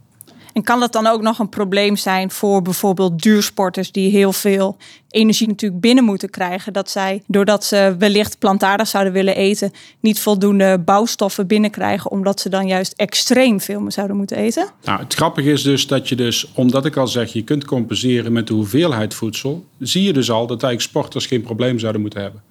En 0.55 0.63
kan 0.63 0.79
dat 0.79 0.93
dan 0.93 1.07
ook 1.07 1.21
nog 1.21 1.39
een 1.39 1.49
probleem 1.49 1.95
zijn 1.95 2.31
voor 2.31 2.61
bijvoorbeeld 2.61 3.21
duursporters 3.21 3.91
die 3.91 4.09
heel 4.09 4.33
veel 4.33 4.77
energie 5.09 5.47
natuurlijk 5.47 5.81
binnen 5.81 6.03
moeten 6.03 6.29
krijgen? 6.29 6.73
Dat 6.73 6.89
zij, 6.89 7.23
doordat 7.27 7.63
ze 7.63 7.95
wellicht 7.99 8.39
plantaardig 8.39 8.87
zouden 8.87 9.13
willen 9.13 9.35
eten, 9.35 9.71
niet 9.99 10.19
voldoende 10.19 10.79
bouwstoffen 10.79 11.47
binnenkrijgen, 11.47 12.11
omdat 12.11 12.39
ze 12.39 12.49
dan 12.49 12.67
juist 12.67 12.93
extreem 12.93 13.59
veel 13.59 13.83
zouden 13.87 14.17
moeten 14.17 14.37
eten? 14.37 14.69
Nou, 14.83 14.99
het 14.99 15.13
grappige 15.13 15.51
is 15.51 15.63
dus 15.63 15.87
dat 15.87 16.09
je 16.09 16.15
dus, 16.15 16.51
omdat 16.53 16.85
ik 16.85 16.95
al 16.95 17.07
zeg, 17.07 17.33
je 17.33 17.43
kunt 17.43 17.65
compenseren 17.65 18.31
met 18.31 18.47
de 18.47 18.53
hoeveelheid 18.53 19.13
voedsel, 19.13 19.65
zie 19.79 20.03
je 20.03 20.13
dus 20.13 20.31
al 20.31 20.47
dat 20.47 20.63
eigenlijk 20.63 20.81
sporters 20.81 21.25
geen 21.25 21.41
probleem 21.41 21.79
zouden 21.79 22.01
moeten 22.01 22.21
hebben. 22.21 22.41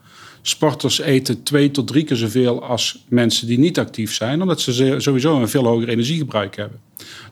Sporters 0.46 1.00
eten 1.00 1.42
twee 1.42 1.70
tot 1.70 1.86
drie 1.86 2.04
keer 2.04 2.16
zoveel 2.16 2.64
als 2.64 3.04
mensen 3.08 3.46
die 3.46 3.58
niet 3.58 3.78
actief 3.78 4.14
zijn, 4.14 4.42
omdat 4.42 4.60
ze 4.60 4.94
sowieso 4.98 5.40
een 5.40 5.48
veel 5.48 5.64
hoger 5.64 5.88
energiegebruik 5.88 6.56
hebben. 6.56 6.80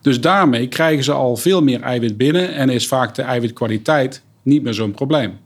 Dus 0.01 0.21
daarmee 0.21 0.69
krijgen 0.69 1.05
ze 1.05 1.13
al 1.13 1.37
veel 1.37 1.63
meer 1.63 1.81
eiwit 1.81 2.17
binnen 2.17 2.55
en 2.55 2.69
is 2.69 2.87
vaak 2.87 3.15
de 3.15 3.23
eiwitkwaliteit 3.23 4.23
niet 4.43 4.63
meer 4.63 4.75
zo'n 4.75 4.93
probleem. 4.93 5.39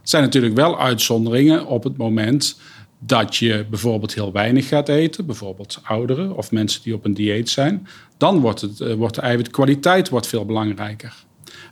Het 0.00 0.10
zijn 0.10 0.22
natuurlijk 0.22 0.54
wel 0.54 0.80
uitzonderingen 0.80 1.66
op 1.66 1.84
het 1.84 1.96
moment 1.96 2.58
dat 2.98 3.36
je 3.36 3.66
bijvoorbeeld 3.70 4.14
heel 4.14 4.32
weinig 4.32 4.68
gaat 4.68 4.88
eten, 4.88 5.26
bijvoorbeeld 5.26 5.80
ouderen 5.82 6.36
of 6.36 6.50
mensen 6.50 6.82
die 6.82 6.94
op 6.94 7.04
een 7.04 7.14
dieet 7.14 7.50
zijn, 7.50 7.86
dan 8.16 8.40
wordt, 8.40 8.60
het, 8.60 8.80
eh, 8.80 8.94
wordt 8.94 9.14
de 9.14 9.20
eiwitkwaliteit 9.20 10.08
wordt 10.08 10.26
veel 10.26 10.44
belangrijker. 10.44 11.14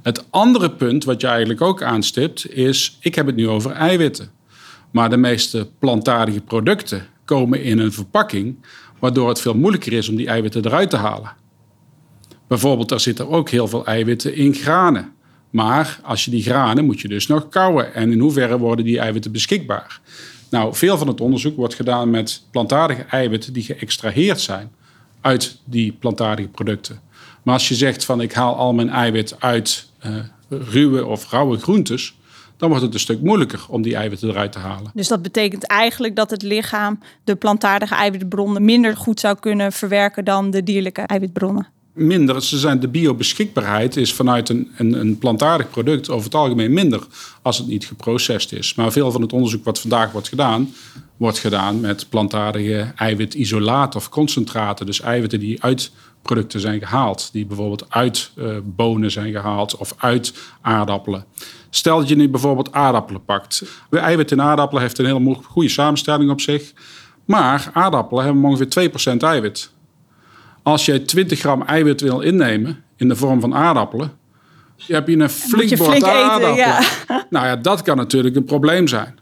Het 0.02 0.24
andere 0.30 0.70
punt 0.70 1.04
wat 1.04 1.20
je 1.20 1.26
eigenlijk 1.26 1.60
ook 1.60 1.82
aanstipt 1.82 2.52
is, 2.52 2.98
ik 3.00 3.14
heb 3.14 3.26
het 3.26 3.36
nu 3.36 3.48
over 3.48 3.70
eiwitten. 3.70 4.33
Maar 4.94 5.10
de 5.10 5.16
meeste 5.16 5.68
plantaardige 5.78 6.40
producten 6.40 7.06
komen 7.24 7.62
in 7.62 7.78
een 7.78 7.92
verpakking, 7.92 8.56
waardoor 8.98 9.28
het 9.28 9.40
veel 9.40 9.54
moeilijker 9.54 9.92
is 9.92 10.08
om 10.08 10.16
die 10.16 10.26
eiwitten 10.26 10.66
eruit 10.66 10.90
te 10.90 10.96
halen. 10.96 11.32
Bijvoorbeeld, 12.46 12.90
er 12.90 13.00
zitten 13.00 13.28
ook 13.28 13.48
heel 13.50 13.68
veel 13.68 13.86
eiwitten 13.86 14.34
in 14.34 14.54
granen. 14.54 15.12
Maar 15.50 16.00
als 16.02 16.24
je 16.24 16.30
die 16.30 16.42
granen 16.42 16.84
moet 16.84 17.00
je 17.00 17.08
dus 17.08 17.26
nog 17.26 17.48
kouwen. 17.48 17.94
En 17.94 18.12
in 18.12 18.18
hoeverre 18.18 18.58
worden 18.58 18.84
die 18.84 18.98
eiwitten 18.98 19.32
beschikbaar? 19.32 20.00
Nou, 20.50 20.74
veel 20.74 20.98
van 20.98 21.08
het 21.08 21.20
onderzoek 21.20 21.56
wordt 21.56 21.74
gedaan 21.74 22.10
met 22.10 22.42
plantaardige 22.50 23.02
eiwitten 23.02 23.52
die 23.52 23.62
geëxtraheerd 23.62 24.40
zijn 24.40 24.72
uit 25.20 25.58
die 25.64 25.92
plantaardige 25.92 26.48
producten. 26.48 27.00
Maar 27.42 27.54
als 27.54 27.68
je 27.68 27.74
zegt 27.74 28.04
van 28.04 28.20
ik 28.20 28.32
haal 28.32 28.56
al 28.56 28.72
mijn 28.72 28.90
eiwit 28.90 29.36
uit 29.38 29.88
eh, 29.98 30.12
ruwe 30.48 31.06
of 31.06 31.30
rauwe 31.30 31.58
groentes, 31.58 32.14
dan 32.56 32.68
wordt 32.68 32.84
het 32.84 32.94
een 32.94 33.00
stuk 33.00 33.20
moeilijker 33.20 33.64
om 33.68 33.82
die 33.82 33.96
eiwitten 33.96 34.28
eruit 34.28 34.52
te 34.52 34.58
halen. 34.58 34.90
Dus 34.94 35.08
dat 35.08 35.22
betekent 35.22 35.66
eigenlijk 35.66 36.16
dat 36.16 36.30
het 36.30 36.42
lichaam 36.42 36.98
de 37.24 37.34
plantaardige 37.34 37.94
eiwitbronnen 37.94 38.64
minder 38.64 38.96
goed 38.96 39.20
zou 39.20 39.36
kunnen 39.40 39.72
verwerken 39.72 40.24
dan 40.24 40.50
de 40.50 40.62
dierlijke 40.62 41.02
eiwitbronnen. 41.02 41.66
minder. 41.92 42.42
Ze 42.42 42.58
zijn, 42.58 42.80
de 42.80 42.88
biobeschikbaarheid 42.88 43.96
is 43.96 44.14
vanuit 44.14 44.48
een, 44.48 44.70
een, 44.76 44.92
een 44.92 45.18
plantaardig 45.18 45.70
product 45.70 46.10
over 46.10 46.24
het 46.24 46.34
algemeen 46.34 46.72
minder 46.72 47.06
als 47.42 47.58
het 47.58 47.66
niet 47.66 47.86
geprocessed 47.86 48.52
is. 48.52 48.74
Maar 48.74 48.92
veel 48.92 49.12
van 49.12 49.22
het 49.22 49.32
onderzoek 49.32 49.64
wat 49.64 49.80
vandaag 49.80 50.12
wordt 50.12 50.28
gedaan, 50.28 50.74
wordt 51.16 51.38
gedaan 51.38 51.80
met 51.80 52.08
plantaardige 52.08 52.92
eiwitisolaten 52.96 54.00
of 54.00 54.08
concentraten. 54.08 54.86
Dus 54.86 55.00
eiwitten 55.00 55.40
die 55.40 55.62
uit 55.62 55.90
producten 56.24 56.60
zijn 56.60 56.78
gehaald. 56.80 57.28
Die 57.32 57.46
bijvoorbeeld 57.46 57.86
uit 57.88 58.30
uh, 58.36 58.56
bonen 58.64 59.10
zijn 59.10 59.32
gehaald 59.32 59.76
of 59.76 59.94
uit 59.96 60.34
aardappelen. 60.60 61.24
Stel 61.70 61.98
dat 61.98 62.08
je 62.08 62.16
nu 62.16 62.28
bijvoorbeeld 62.28 62.72
aardappelen 62.72 63.24
pakt. 63.24 63.62
De 63.90 63.98
eiwit 63.98 64.30
in 64.30 64.42
aardappelen 64.42 64.82
heeft 64.82 64.98
een 64.98 65.06
hele 65.06 65.34
goede 65.34 65.68
samenstelling 65.68 66.30
op 66.30 66.40
zich. 66.40 66.72
Maar 67.24 67.70
aardappelen 67.72 68.24
hebben 68.24 68.44
ongeveer 68.44 68.90
2% 69.14 69.16
eiwit. 69.16 69.70
Als 70.62 70.84
jij 70.84 70.98
20 70.98 71.38
gram 71.38 71.62
eiwit 71.62 72.00
wil 72.00 72.20
innemen 72.20 72.84
in 72.96 73.08
de 73.08 73.16
vorm 73.16 73.40
van 73.40 73.54
aardappelen, 73.54 74.12
heb 74.86 75.08
je 75.08 75.16
een 75.16 75.30
flink 75.30 75.68
je 75.68 75.76
bord 75.76 75.90
flink 75.90 76.04
eten, 76.04 76.18
aardappelen. 76.18 76.56
ja. 76.56 76.80
Nou 77.30 77.46
ja, 77.46 77.56
dat 77.56 77.82
kan 77.82 77.96
natuurlijk 77.96 78.36
een 78.36 78.44
probleem 78.44 78.88
zijn. 78.88 79.18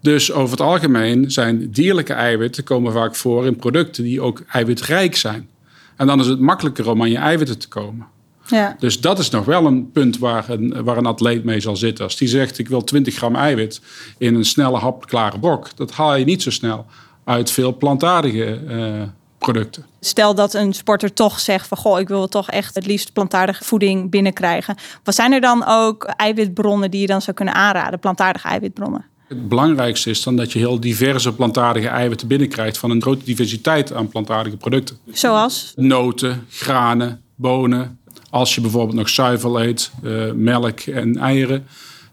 Dus 0.00 0.32
over 0.32 0.50
het 0.50 0.60
algemeen 0.60 1.30
zijn 1.30 1.70
dierlijke 1.70 2.12
eiwitten 2.12 2.64
komen 2.64 2.92
vaak 2.92 3.14
voor 3.14 3.46
in 3.46 3.56
producten 3.56 4.04
die 4.04 4.20
ook 4.20 4.42
eiwitrijk 4.48 5.16
zijn. 5.16 5.48
En 5.96 6.06
dan 6.06 6.20
is 6.20 6.26
het 6.26 6.40
makkelijker 6.40 6.90
om 6.90 7.02
aan 7.02 7.10
je 7.10 7.16
eiwitten 7.16 7.58
te 7.58 7.68
komen. 7.68 8.06
Ja. 8.46 8.76
Dus 8.78 9.00
dat 9.00 9.18
is 9.18 9.30
nog 9.30 9.44
wel 9.44 9.66
een 9.66 9.90
punt 9.92 10.18
waar 10.18 10.48
een, 10.48 10.84
waar 10.84 10.96
een 10.96 11.06
atleet 11.06 11.44
mee 11.44 11.60
zal 11.60 11.76
zitten. 11.76 12.04
Als 12.04 12.16
die 12.16 12.28
zegt 12.28 12.58
ik 12.58 12.68
wil 12.68 12.84
20 12.84 13.14
gram 13.14 13.36
eiwit 13.36 13.80
in 14.18 14.34
een 14.34 14.44
snelle 14.44 14.78
hapklare 14.78 15.38
brok, 15.38 15.76
dat 15.76 15.92
haal 15.92 16.14
je 16.14 16.24
niet 16.24 16.42
zo 16.42 16.50
snel 16.50 16.86
uit 17.24 17.50
veel 17.50 17.76
plantaardige 17.76 18.60
eh, 18.68 19.02
producten. 19.38 19.86
Stel 20.00 20.34
dat 20.34 20.54
een 20.54 20.72
sporter 20.72 21.12
toch 21.12 21.40
zegt 21.40 21.68
van 21.68 21.78
goh, 21.78 22.00
ik 22.00 22.08
wil 22.08 22.28
toch 22.28 22.50
echt 22.50 22.74
het 22.74 22.86
liefst 22.86 23.12
plantaardige 23.12 23.64
voeding 23.64 24.10
binnenkrijgen. 24.10 24.76
Wat 25.04 25.14
zijn 25.14 25.32
er 25.32 25.40
dan 25.40 25.64
ook 25.66 26.04
eiwitbronnen 26.04 26.90
die 26.90 27.00
je 27.00 27.06
dan 27.06 27.22
zou 27.22 27.36
kunnen 27.36 27.54
aanraden, 27.54 27.98
plantaardige 27.98 28.48
eiwitbronnen? 28.48 29.04
Het 29.34 29.48
belangrijkste 29.48 30.10
is 30.10 30.22
dan 30.22 30.36
dat 30.36 30.52
je 30.52 30.58
heel 30.58 30.80
diverse 30.80 31.32
plantaardige 31.32 31.88
eiwitten 31.88 32.28
binnenkrijgt 32.28 32.78
van 32.78 32.90
een 32.90 33.02
grote 33.02 33.24
diversiteit 33.24 33.92
aan 33.92 34.08
plantaardige 34.08 34.56
producten. 34.56 34.96
Zoals? 35.12 35.72
Noten, 35.76 36.46
granen, 36.50 37.20
bonen. 37.34 37.98
Als 38.30 38.54
je 38.54 38.60
bijvoorbeeld 38.60 38.96
nog 38.96 39.08
zuivel 39.08 39.62
eet, 39.62 39.90
eh, 40.02 40.32
melk 40.32 40.80
en 40.80 41.16
eieren, 41.16 41.66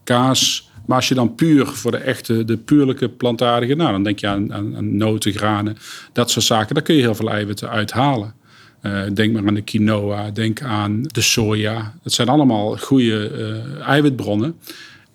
kaas. 0.04 0.70
Maar 0.86 0.98
als 0.98 1.08
je 1.08 1.16
dan 1.16 1.36
puur 1.36 1.66
voor 1.66 1.92
de 1.92 1.98
echte, 1.98 2.46
de 2.46 2.58
puurlijke 2.58 3.10
plantaardige, 3.10 3.76
nou 3.76 3.92
dan 3.92 4.04
denk 4.04 4.20
je 4.20 4.28
aan, 4.28 4.54
aan, 4.54 4.76
aan 4.76 4.98
noten, 4.98 5.32
granen, 5.32 5.78
dat 6.14 6.32
soort 6.32 6.46
zaken. 6.46 6.76
Daar 6.76 6.84
kun 6.84 6.96
je 6.96 7.02
heel 7.02 7.16
veel 7.16 7.30
eiwitten 7.30 7.70
uithalen. 7.70 8.34
Uh, 8.82 9.02
denk 9.14 9.34
maar 9.34 9.48
aan 9.48 9.54
de 9.54 9.62
quinoa, 9.62 10.32
denk 10.32 10.62
aan 10.62 11.02
de 11.02 11.22
soja. 11.22 11.94
Dat 12.04 12.14
zijn 12.14 12.28
allemaal 12.28 12.78
goede 12.78 13.32
uh, 13.78 13.88
eiwitbronnen. 13.88 14.56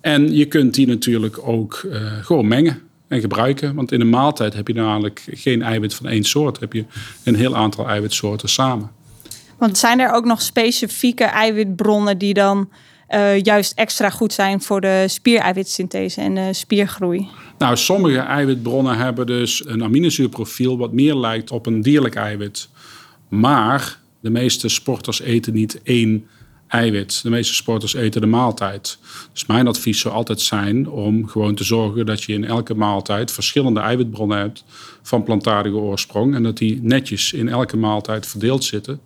En 0.07 0.35
je 0.35 0.45
kunt 0.45 0.75
die 0.75 0.87
natuurlijk 0.87 1.49
ook 1.49 1.83
uh, 1.87 2.13
gewoon 2.23 2.49
mengen 2.49 2.83
en 3.09 3.21
gebruiken. 3.21 3.75
Want 3.75 3.93
in 3.93 4.01
een 4.01 4.09
maaltijd 4.09 4.55
heb 4.55 4.69
je 4.69 4.75
namelijk 4.75 5.25
geen 5.31 5.63
eiwit 5.63 5.95
van 5.95 6.07
één 6.07 6.25
soort. 6.25 6.61
heb 6.61 6.73
je 6.73 6.85
een 7.25 7.35
heel 7.35 7.57
aantal 7.57 7.89
eiwitsoorten 7.89 8.49
samen. 8.49 8.91
Want 9.59 9.79
zijn 9.79 10.01
er 10.01 10.13
ook 10.13 10.25
nog 10.25 10.43
specifieke 10.43 11.25
eiwitbronnen 11.25 12.19
die 12.19 12.35
dan 12.35 12.71
uh, 13.11 13.41
juist 13.41 13.73
extra 13.79 14.11
goed 14.11 14.33
zijn 14.33 14.63
voor 14.63 14.81
de 14.81 15.05
spiereiwitsynthese 15.07 16.21
en 16.21 16.35
de 16.35 16.53
spiergroei? 16.53 17.29
Nou, 17.59 17.77
sommige 17.77 18.19
eiwitbronnen 18.19 18.97
hebben 18.97 19.27
dus 19.27 19.67
een 19.67 19.83
aminozuurprofiel 19.83 20.79
wat 20.79 20.93
meer 20.93 21.15
lijkt 21.15 21.51
op 21.51 21.67
een 21.67 21.83
dierlijk 21.83 22.15
eiwit. 22.15 22.69
Maar 23.29 23.99
de 24.21 24.31
meeste 24.31 24.69
sporters 24.69 25.21
eten 25.21 25.55
niet 25.55 25.81
één 25.83 26.27
eiwit. 26.69 27.23
De 27.23 27.31
meeste 27.31 27.55
sporters 27.55 27.95
eten 27.95 28.21
de 28.21 28.27
maaltijd. 28.27 28.99
Dus 29.33 29.47
mijn 29.47 29.67
advies 29.67 30.01
zou 30.01 30.15
altijd 30.15 30.41
zijn 30.41 30.89
om 30.89 31.29
gewoon 31.29 31.55
te 31.55 31.65
zorgen 31.65 32.07
dat 32.07 32.23
je 32.23 32.33
in 32.33 32.45
elke 32.45 32.75
maaltijd 32.75 33.33
verschillende 33.33 33.81
eiwitbronnen 33.81 34.39
hebt 34.39 34.65
van 35.03 35.23
plantaardige 35.23 35.77
oorsprong. 35.77 36.35
En 36.35 36.43
dat 36.43 36.57
die 36.57 36.83
netjes 36.83 37.33
in 37.33 37.49
elke 37.49 37.77
maaltijd 37.77 38.27
verdeeld 38.27 38.65
zitten. 38.65 39.01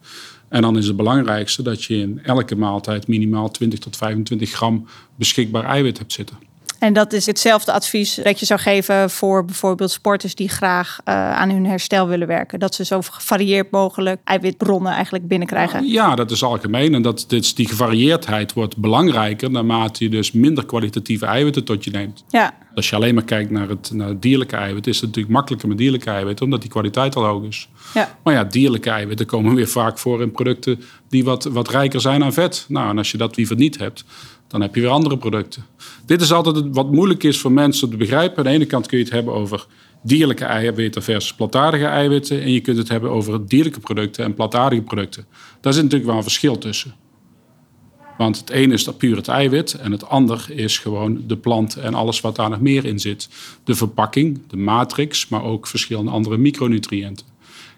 En 0.48 0.62
dan 0.62 0.76
is 0.76 0.86
het 0.86 0.96
belangrijkste 0.96 1.62
dat 1.62 1.84
je 1.84 1.96
in 1.96 2.20
elke 2.22 2.56
maaltijd 2.56 3.08
minimaal 3.08 3.50
20 3.50 3.78
tot 3.78 3.96
25 3.96 4.50
gram 4.50 4.86
beschikbaar 5.14 5.64
eiwit 5.64 5.98
hebt 5.98 6.12
zitten. 6.12 6.49
En 6.80 6.92
dat 6.92 7.12
is 7.12 7.26
hetzelfde 7.26 7.72
advies 7.72 8.14
dat 8.14 8.40
je 8.40 8.46
zou 8.46 8.60
geven 8.60 9.10
voor 9.10 9.44
bijvoorbeeld 9.44 9.90
sporters 9.90 10.34
die 10.34 10.48
graag 10.48 10.98
uh, 11.04 11.14
aan 11.32 11.50
hun 11.50 11.66
herstel 11.66 12.08
willen 12.08 12.26
werken. 12.26 12.58
Dat 12.58 12.74
ze 12.74 12.84
zo 12.84 13.00
gevarieerd 13.00 13.70
mogelijk 13.70 14.20
eiwitbronnen 14.24 14.92
eigenlijk 14.92 15.28
binnenkrijgen. 15.28 15.86
Ja, 15.86 16.14
dat 16.14 16.30
is 16.30 16.42
algemeen. 16.42 16.94
En 16.94 17.02
dat, 17.02 17.24
dit, 17.28 17.56
die 17.56 17.68
gevarieerdheid 17.68 18.52
wordt 18.52 18.76
belangrijker 18.76 19.50
naarmate 19.50 20.04
je 20.04 20.10
dus 20.10 20.32
minder 20.32 20.66
kwalitatieve 20.66 21.26
eiwitten 21.26 21.64
tot 21.64 21.84
je 21.84 21.90
neemt. 21.90 22.24
Ja. 22.28 22.54
Als 22.74 22.90
je 22.90 22.96
alleen 22.96 23.14
maar 23.14 23.24
kijkt 23.24 23.50
naar 23.50 23.68
het, 23.68 23.90
naar 23.92 24.08
het 24.08 24.22
dierlijke 24.22 24.56
eiwit, 24.56 24.86
is 24.86 24.96
het 24.96 25.06
natuurlijk 25.06 25.34
makkelijker 25.34 25.68
met 25.68 25.78
dierlijke 25.78 26.10
eiwitten, 26.10 26.44
omdat 26.44 26.60
die 26.60 26.70
kwaliteit 26.70 27.16
al 27.16 27.24
hoog 27.24 27.44
is. 27.44 27.68
Ja. 27.94 28.18
Maar 28.22 28.34
ja, 28.34 28.44
dierlijke 28.44 28.90
eiwitten 28.90 29.26
komen 29.26 29.54
weer 29.60 29.68
vaak 29.68 29.98
voor 29.98 30.22
in 30.22 30.32
producten 30.32 30.82
die 31.08 31.24
wat, 31.24 31.44
wat 31.44 31.68
rijker 31.68 32.00
zijn 32.00 32.24
aan 32.24 32.32
vet. 32.32 32.64
Nou, 32.68 32.90
en 32.90 32.98
als 32.98 33.10
je 33.10 33.18
dat 33.18 33.36
liever 33.36 33.56
niet 33.56 33.78
hebt, 33.78 34.04
dan 34.50 34.60
heb 34.60 34.74
je 34.74 34.80
weer 34.80 34.90
andere 34.90 35.18
producten. 35.18 35.64
Dit 36.06 36.20
is 36.20 36.32
altijd 36.32 36.64
wat 36.70 36.92
moeilijk 36.92 37.22
is 37.22 37.38
voor 37.38 37.52
mensen 37.52 37.90
te 37.90 37.96
begrijpen. 37.96 38.38
Aan 38.38 38.44
de 38.44 38.50
ene 38.50 38.66
kant 38.66 38.86
kun 38.86 38.98
je 38.98 39.04
het 39.04 39.12
hebben 39.12 39.34
over 39.34 39.66
dierlijke 40.02 40.44
eiwitten 40.44 41.02
versus 41.02 41.34
plantaardige 41.34 41.84
eiwitten. 41.84 42.42
En 42.42 42.52
je 42.52 42.60
kunt 42.60 42.76
het 42.76 42.88
hebben 42.88 43.10
over 43.10 43.48
dierlijke 43.48 43.80
producten 43.80 44.24
en 44.24 44.34
plantaardige 44.34 44.82
producten. 44.82 45.26
Daar 45.60 45.72
zit 45.72 45.82
natuurlijk 45.82 46.10
wel 46.10 46.18
een 46.18 46.26
verschil 46.26 46.58
tussen. 46.58 46.94
Want 48.18 48.38
het 48.38 48.50
ene 48.50 48.72
is 48.72 48.84
dat 48.84 48.98
puur 48.98 49.16
het 49.16 49.28
eiwit 49.28 49.74
en 49.74 49.92
het 49.92 50.06
ander 50.06 50.46
is 50.48 50.78
gewoon 50.78 51.24
de 51.26 51.36
plant 51.36 51.76
en 51.76 51.94
alles 51.94 52.20
wat 52.20 52.36
daar 52.36 52.50
nog 52.50 52.60
meer 52.60 52.84
in 52.84 53.00
zit. 53.00 53.28
De 53.64 53.74
verpakking, 53.74 54.40
de 54.48 54.56
matrix, 54.56 55.28
maar 55.28 55.44
ook 55.44 55.66
verschillende 55.66 56.10
andere 56.10 56.36
micronutriënten. 56.36 57.26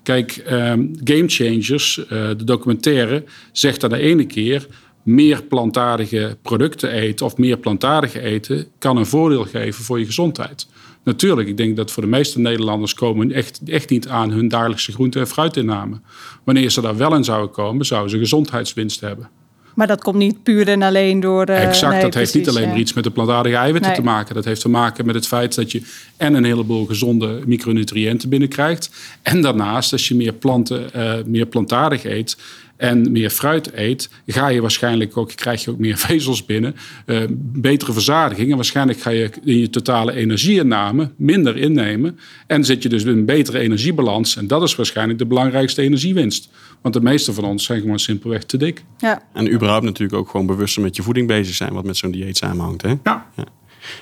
Kijk, 0.03 0.45
um, 0.51 0.91
Game 1.05 1.29
Changers, 1.29 1.97
uh, 1.99 2.07
de 2.09 2.45
documentaire, 2.45 3.25
zegt 3.53 3.85
aan 3.85 3.91
de 3.91 3.99
ene 3.99 4.27
keer 4.27 4.67
meer 5.03 5.43
plantaardige 5.43 6.37
producten 6.43 6.91
eten 6.91 7.27
of 7.27 7.37
meer 7.37 7.57
plantaardige 7.57 8.21
eten 8.21 8.67
kan 8.79 8.97
een 8.97 9.07
voordeel 9.07 9.45
geven 9.45 9.85
voor 9.85 9.99
je 9.99 10.05
gezondheid. 10.05 10.67
Natuurlijk, 11.05 11.49
ik 11.49 11.57
denk 11.57 11.77
dat 11.77 11.91
voor 11.91 12.03
de 12.03 12.09
meeste 12.09 12.41
Nederlanders 12.41 12.95
komen 12.95 13.33
echt, 13.33 13.61
echt 13.67 13.91
niet 13.91 14.09
aan 14.09 14.31
hun 14.31 14.49
dagelijkse 14.49 14.93
groente- 14.93 15.19
en 15.19 15.27
fruitinname. 15.27 16.01
Wanneer 16.45 16.71
ze 16.71 16.81
daar 16.81 16.97
wel 16.97 17.15
in 17.15 17.25
zouden 17.25 17.51
komen, 17.51 17.87
zouden 17.87 18.11
ze 18.11 18.19
gezondheidswinst 18.19 19.01
hebben. 19.01 19.29
Maar 19.75 19.87
dat 19.87 20.03
komt 20.03 20.17
niet 20.17 20.43
puur 20.43 20.69
en 20.69 20.83
alleen 20.83 21.21
door. 21.21 21.49
Uh, 21.51 21.63
exact, 21.63 21.93
nee, 21.93 22.03
dat 22.03 22.15
heeft 22.15 22.35
niet 22.35 22.49
alleen 22.49 22.67
maar 22.67 22.75
ja. 22.75 22.81
iets 22.81 22.93
met 22.93 23.05
de 23.05 23.11
plantaardige 23.11 23.57
eiwitten 23.57 23.91
Nee. 23.91 24.01
te 24.01 24.07
maken. 24.07 24.35
Dat 24.35 24.45
heeft 24.45 24.61
te 24.61 24.69
maken 24.69 25.07
met 25.07 25.15
het 25.15 25.27
feit 25.27 25.55
dat 25.55 25.73
je 25.73 25.83
en 26.17 26.35
een 26.35 26.45
heleboel 26.45 26.87
gezonde 26.87 27.41
micronutriënten 27.47 28.29
binnenkrijgt. 28.29 28.91
En 29.23 29.43
daarnaast, 29.43 29.93
als 29.93 30.09
je 30.09 30.15
meer 30.15 30.33
planten, 30.33 30.93
eh, 30.93 31.15
meer 31.27 31.47
plantaardig 31.47 32.05
eet 32.05 32.37
en 32.77 33.13
meer 33.13 33.31
fruit 33.31 33.73
eet, 33.75 34.11
ga 34.27 34.49
je 34.49 34.61
waarschijnlijk 34.61 35.17
ook, 35.17 35.35
krijg 35.35 35.65
je 35.65 35.71
ook 35.71 35.79
meer 35.79 35.97
vezels 36.09 36.45
binnen, 36.45 36.77
eh, 37.07 37.23
betere 37.39 37.93
verzadiging. 37.93 38.51
En 38.51 38.57
waarschijnlijk 38.57 39.01
ga 39.01 39.11
je 39.11 39.31
in 39.45 39.59
je 39.59 39.71
totale 39.71 40.13
energieinname 40.13 41.11
minder 41.17 41.57
innemen. 41.57 42.19
En 42.47 42.65
zit 42.65 42.83
je 42.83 42.89
dus 42.89 43.03
in 43.03 43.09
een 43.09 43.25
betere 43.25 43.59
energiebalans. 43.59 44.37
En 44.37 44.47
dat 44.47 44.63
is 44.63 44.75
waarschijnlijk 44.75 45.19
de 45.19 45.27
belangrijkste 45.27 45.83
energiewinst. 45.83 46.51
Want 46.81 46.95
de 46.95 47.01
meeste 47.01 47.33
van 47.33 47.45
ons 47.45 47.65
zijn 47.65 47.81
gewoon 47.81 47.99
simpelweg 47.99 48.45
te 48.45 48.57
dik. 48.57 48.85
Ja. 48.99 49.23
En 49.33 49.53
überhaupt 49.53 49.85
natuurlijk 49.85 50.19
ook 50.19 50.29
gewoon 50.29 50.47
bewuster 50.47 50.83
met 50.83 50.97
je 50.97 51.03
voeding 51.03 51.27
bezig 51.27 51.55
zijn, 51.55 51.73
wat 51.73 51.85
met 51.85 51.97
zo'n 51.97 52.11
dieet 52.11 52.37
samenhangt. 52.37 52.83
Hè? 52.83 52.95
Ja. 53.05 53.31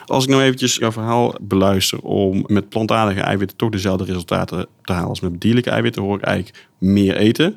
Als 0.06 0.24
ik 0.24 0.30
nou 0.30 0.42
eventjes 0.42 0.74
jouw 0.74 0.92
verhaal 0.92 1.34
beluister 1.40 2.00
om 2.00 2.44
met 2.46 2.68
plantaardige 2.68 3.20
eiwitten 3.20 3.56
toch 3.56 3.70
dezelfde 3.70 4.04
resultaten 4.04 4.66
te 4.82 4.92
halen 4.92 5.08
als 5.08 5.20
met 5.20 5.40
dierlijke 5.40 5.70
eiwitten, 5.70 6.02
hoor 6.02 6.16
ik 6.16 6.24
eigenlijk 6.24 6.68
meer 6.78 7.16
eten. 7.16 7.56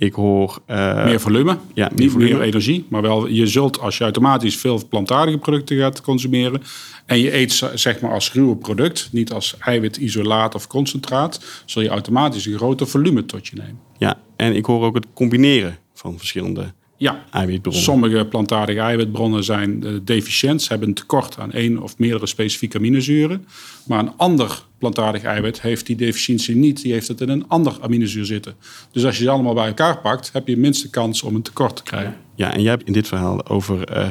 Ik 0.00 0.12
hoor 0.12 0.58
eh, 0.66 1.04
Meer 1.04 1.20
volume, 1.20 1.58
ja, 1.74 1.88
meer 1.90 1.98
niet 2.00 2.10
volume. 2.10 2.30
meer 2.32 2.40
energie. 2.42 2.86
Maar 2.88 3.02
wel, 3.02 3.26
je 3.28 3.46
zult 3.46 3.80
als 3.80 3.98
je 3.98 4.04
automatisch 4.04 4.56
veel 4.56 4.86
plantaardige 4.88 5.38
producten 5.38 5.76
gaat 5.76 6.00
consumeren. 6.00 6.62
En 7.06 7.18
je 7.20 7.34
eet 7.36 7.52
ze- 7.52 7.70
zeg 7.74 8.00
maar 8.00 8.12
als 8.12 8.32
ruwe 8.32 8.56
product, 8.56 9.08
niet 9.12 9.32
als 9.32 9.56
eiwitisolaat 9.58 10.54
of 10.54 10.66
concentraat. 10.66 11.62
Zul 11.64 11.82
je 11.82 11.88
automatisch 11.88 12.46
een 12.46 12.56
groter 12.56 12.86
volume 12.86 13.24
tot 13.26 13.46
je 13.46 13.56
nemen. 13.56 13.78
Ja, 13.98 14.20
en 14.36 14.54
ik 14.56 14.64
hoor 14.64 14.84
ook 14.84 14.94
het 14.94 15.06
combineren 15.14 15.78
van 15.94 16.18
verschillende 16.18 16.72
Ja, 16.98 17.24
eiwitbronnen. 17.30 17.82
sommige 17.82 18.26
plantaardige 18.26 18.80
eiwitbronnen 18.80 19.44
zijn 19.44 19.84
eh, 19.84 19.92
deficiënt. 20.04 20.62
Ze 20.62 20.68
hebben 20.68 20.88
een 20.88 20.94
tekort 20.94 21.38
aan 21.38 21.52
één 21.52 21.82
of 21.82 21.98
meerdere 21.98 22.26
specifieke 22.26 22.76
aminozuren. 22.78 23.46
Maar 23.86 23.98
een 23.98 24.12
ander 24.16 24.62
plantaardig 24.78 25.22
eiwit 25.22 25.60
heeft 25.60 25.86
die 25.86 25.96
deficiëntie 25.96 26.56
niet. 26.56 26.82
Die 26.82 26.92
heeft 26.92 27.08
het 27.08 27.20
in 27.20 27.28
een 27.28 27.48
ander 27.48 27.76
aminozuur 27.80 28.24
zitten. 28.24 28.54
Dus 28.92 29.04
als 29.04 29.18
je 29.18 29.24
ze 29.24 29.30
allemaal 29.30 29.54
bij 29.54 29.66
elkaar 29.66 30.00
pakt, 30.00 30.30
heb 30.32 30.48
je 30.48 30.54
de 30.54 30.60
minste 30.60 30.90
kans 30.90 31.22
om 31.22 31.34
een 31.34 31.42
tekort 31.42 31.76
te 31.76 31.82
krijgen. 31.82 32.16
Ja, 32.34 32.54
en 32.54 32.62
jij 32.62 32.70
hebt 32.70 32.86
in 32.86 32.92
dit 32.92 33.08
verhaal 33.08 33.46
over 33.46 33.84
eh, 33.84 34.08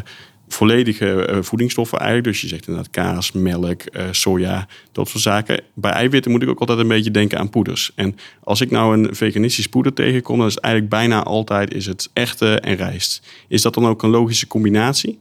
volledige 0.48 1.26
eh, 1.26 1.38
voedingsstoffen 1.42 1.98
eigenlijk. 1.98 2.28
Dus 2.28 2.42
je 2.42 2.48
zegt 2.48 2.68
inderdaad 2.68 2.92
kaas, 2.92 3.32
melk, 3.32 3.82
eh, 3.82 4.04
soja, 4.12 4.68
dat 4.92 5.08
soort 5.08 5.24
zaken. 5.24 5.62
Bij 5.74 5.92
eiwitten 5.92 6.32
moet 6.32 6.42
ik 6.42 6.50
ook 6.50 6.60
altijd 6.60 6.80
een 6.80 6.88
beetje 6.88 7.12
denken 7.12 7.38
aan 7.38 7.50
poeders. 7.50 7.92
En 7.96 8.16
als 8.44 8.62
ik 8.62 8.72
nou 8.72 8.98
een 8.98 9.16
veganistisch 9.16 9.68
poeder 9.68 9.94
tegenkom, 9.94 10.38
dan 10.38 10.48
is 10.48 10.54
het 10.54 10.64
eigenlijk 10.64 10.94
bijna 10.94 11.24
altijd 11.24 11.74
is 11.74 11.86
het 11.86 12.10
echte 12.14 12.60
en 12.60 12.76
rijst. 12.76 13.28
Is 13.48 13.62
dat 13.62 13.74
dan 13.74 13.86
ook 13.86 14.04
een 14.04 14.10
logische 14.10 14.48
combinatie? 14.48 15.20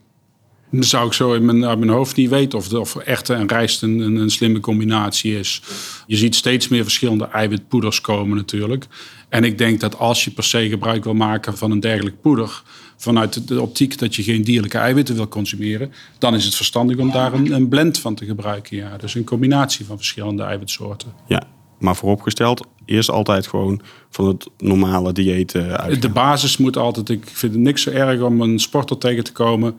Dan 0.71 0.85
zou 0.85 1.07
ik 1.07 1.13
zo 1.13 1.35
in 1.35 1.45
mijn, 1.45 1.89
hoofd 1.89 2.17
niet 2.17 2.31
weten 2.31 2.59
of, 2.59 2.73
of 2.73 2.97
echte 2.97 3.35
en 3.35 3.49
rijst 3.49 3.83
een, 3.83 3.99
een, 3.99 4.17
een 4.17 4.31
slimme 4.31 4.61
combinatie 4.61 5.39
is. 5.39 5.63
Je 6.07 6.17
ziet 6.17 6.35
steeds 6.35 6.69
meer 6.69 6.83
verschillende 6.83 7.25
eiwitpoeders 7.25 8.01
komen 8.01 8.37
natuurlijk. 8.37 8.87
En 9.29 9.45
ik 9.45 9.59
denk 9.59 9.81
dat 9.81 9.99
als 9.99 10.25
je 10.25 10.31
per 10.31 10.45
se 10.45 10.69
gebruik 10.69 11.05
wil 11.05 11.15
maken 11.15 11.57
van 11.57 11.71
een 11.71 11.81
dergelijk 11.81 12.21
poeder, 12.21 12.63
vanuit 12.97 13.49
de 13.49 13.61
optiek 13.61 13.99
dat 13.99 14.15
je 14.15 14.23
geen 14.23 14.43
dierlijke 14.43 14.79
eiwitten 14.79 15.15
wil 15.15 15.29
consumeren, 15.29 15.93
dan 16.19 16.35
is 16.35 16.45
het 16.45 16.55
verstandig 16.55 16.97
om 16.97 17.11
daar 17.11 17.33
een, 17.33 17.53
een 17.53 17.69
blend 17.69 17.99
van 17.99 18.15
te 18.15 18.25
gebruiken. 18.25 18.77
Ja. 18.77 18.97
Dus 18.97 19.15
een 19.15 19.25
combinatie 19.25 19.87
van 19.87 19.97
verschillende 19.97 20.43
eiwitsoorten. 20.43 21.13
Ja, 21.27 21.43
maar 21.79 21.97
vooropgesteld, 21.97 22.67
eerst 22.85 23.11
altijd 23.11 23.47
gewoon 23.47 23.81
van 24.11 24.27
het 24.27 24.49
normale 24.59 25.13
dieet 25.13 25.55
eh, 25.55 25.73
uit. 25.73 26.03
De 26.03 26.09
basis 26.09 26.57
moet 26.57 26.77
altijd, 26.77 27.09
ik 27.09 27.29
vind 27.33 27.53
het 27.53 27.63
niks 27.63 27.83
zo 27.83 27.91
erg 27.91 28.21
om 28.21 28.41
een 28.41 28.59
sporter 28.59 28.99
tegen 28.99 29.25
te 29.25 29.33
komen 29.33 29.77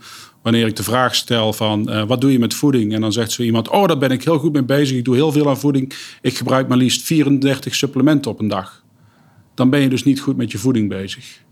wanneer 0.48 0.68
ik 0.68 0.76
de 0.76 0.84
vraag 0.84 1.16
stel 1.16 1.54
van 1.54 1.90
uh, 1.90 2.04
wat 2.04 2.22
doe 2.22 2.32
je 2.32 2.40
met 2.40 2.54
voeding? 2.54 2.94
En 2.94 3.02
dan 3.02 3.14
zegt 3.14 3.32
zo 3.32 3.42
iemand, 3.42 3.70
oh 3.70 3.88
daar 3.88 3.98
ben 3.98 4.12
ik 4.12 4.24
heel 4.24 4.40
goed 4.40 4.54
mee 4.54 4.64
bezig, 4.64 4.98
ik 4.98 5.06
doe 5.06 5.16
heel 5.16 5.32
veel 5.32 5.50
aan 5.50 5.60
voeding. 5.60 5.94
Ik 6.22 6.38
gebruik 6.38 6.68
maar 6.68 6.78
liefst 6.78 7.02
34 7.02 7.76
supplementen 7.76 8.32
op 8.32 8.40
een 8.40 8.48
dag. 8.48 8.84
Dan 9.54 9.70
ben 9.70 9.80
je 9.80 9.90
dus 9.90 10.04
niet 10.04 10.20
goed 10.20 10.38
met 10.38 10.52
je 10.52 10.58
voeding 10.58 10.90
bezig. 10.90 11.46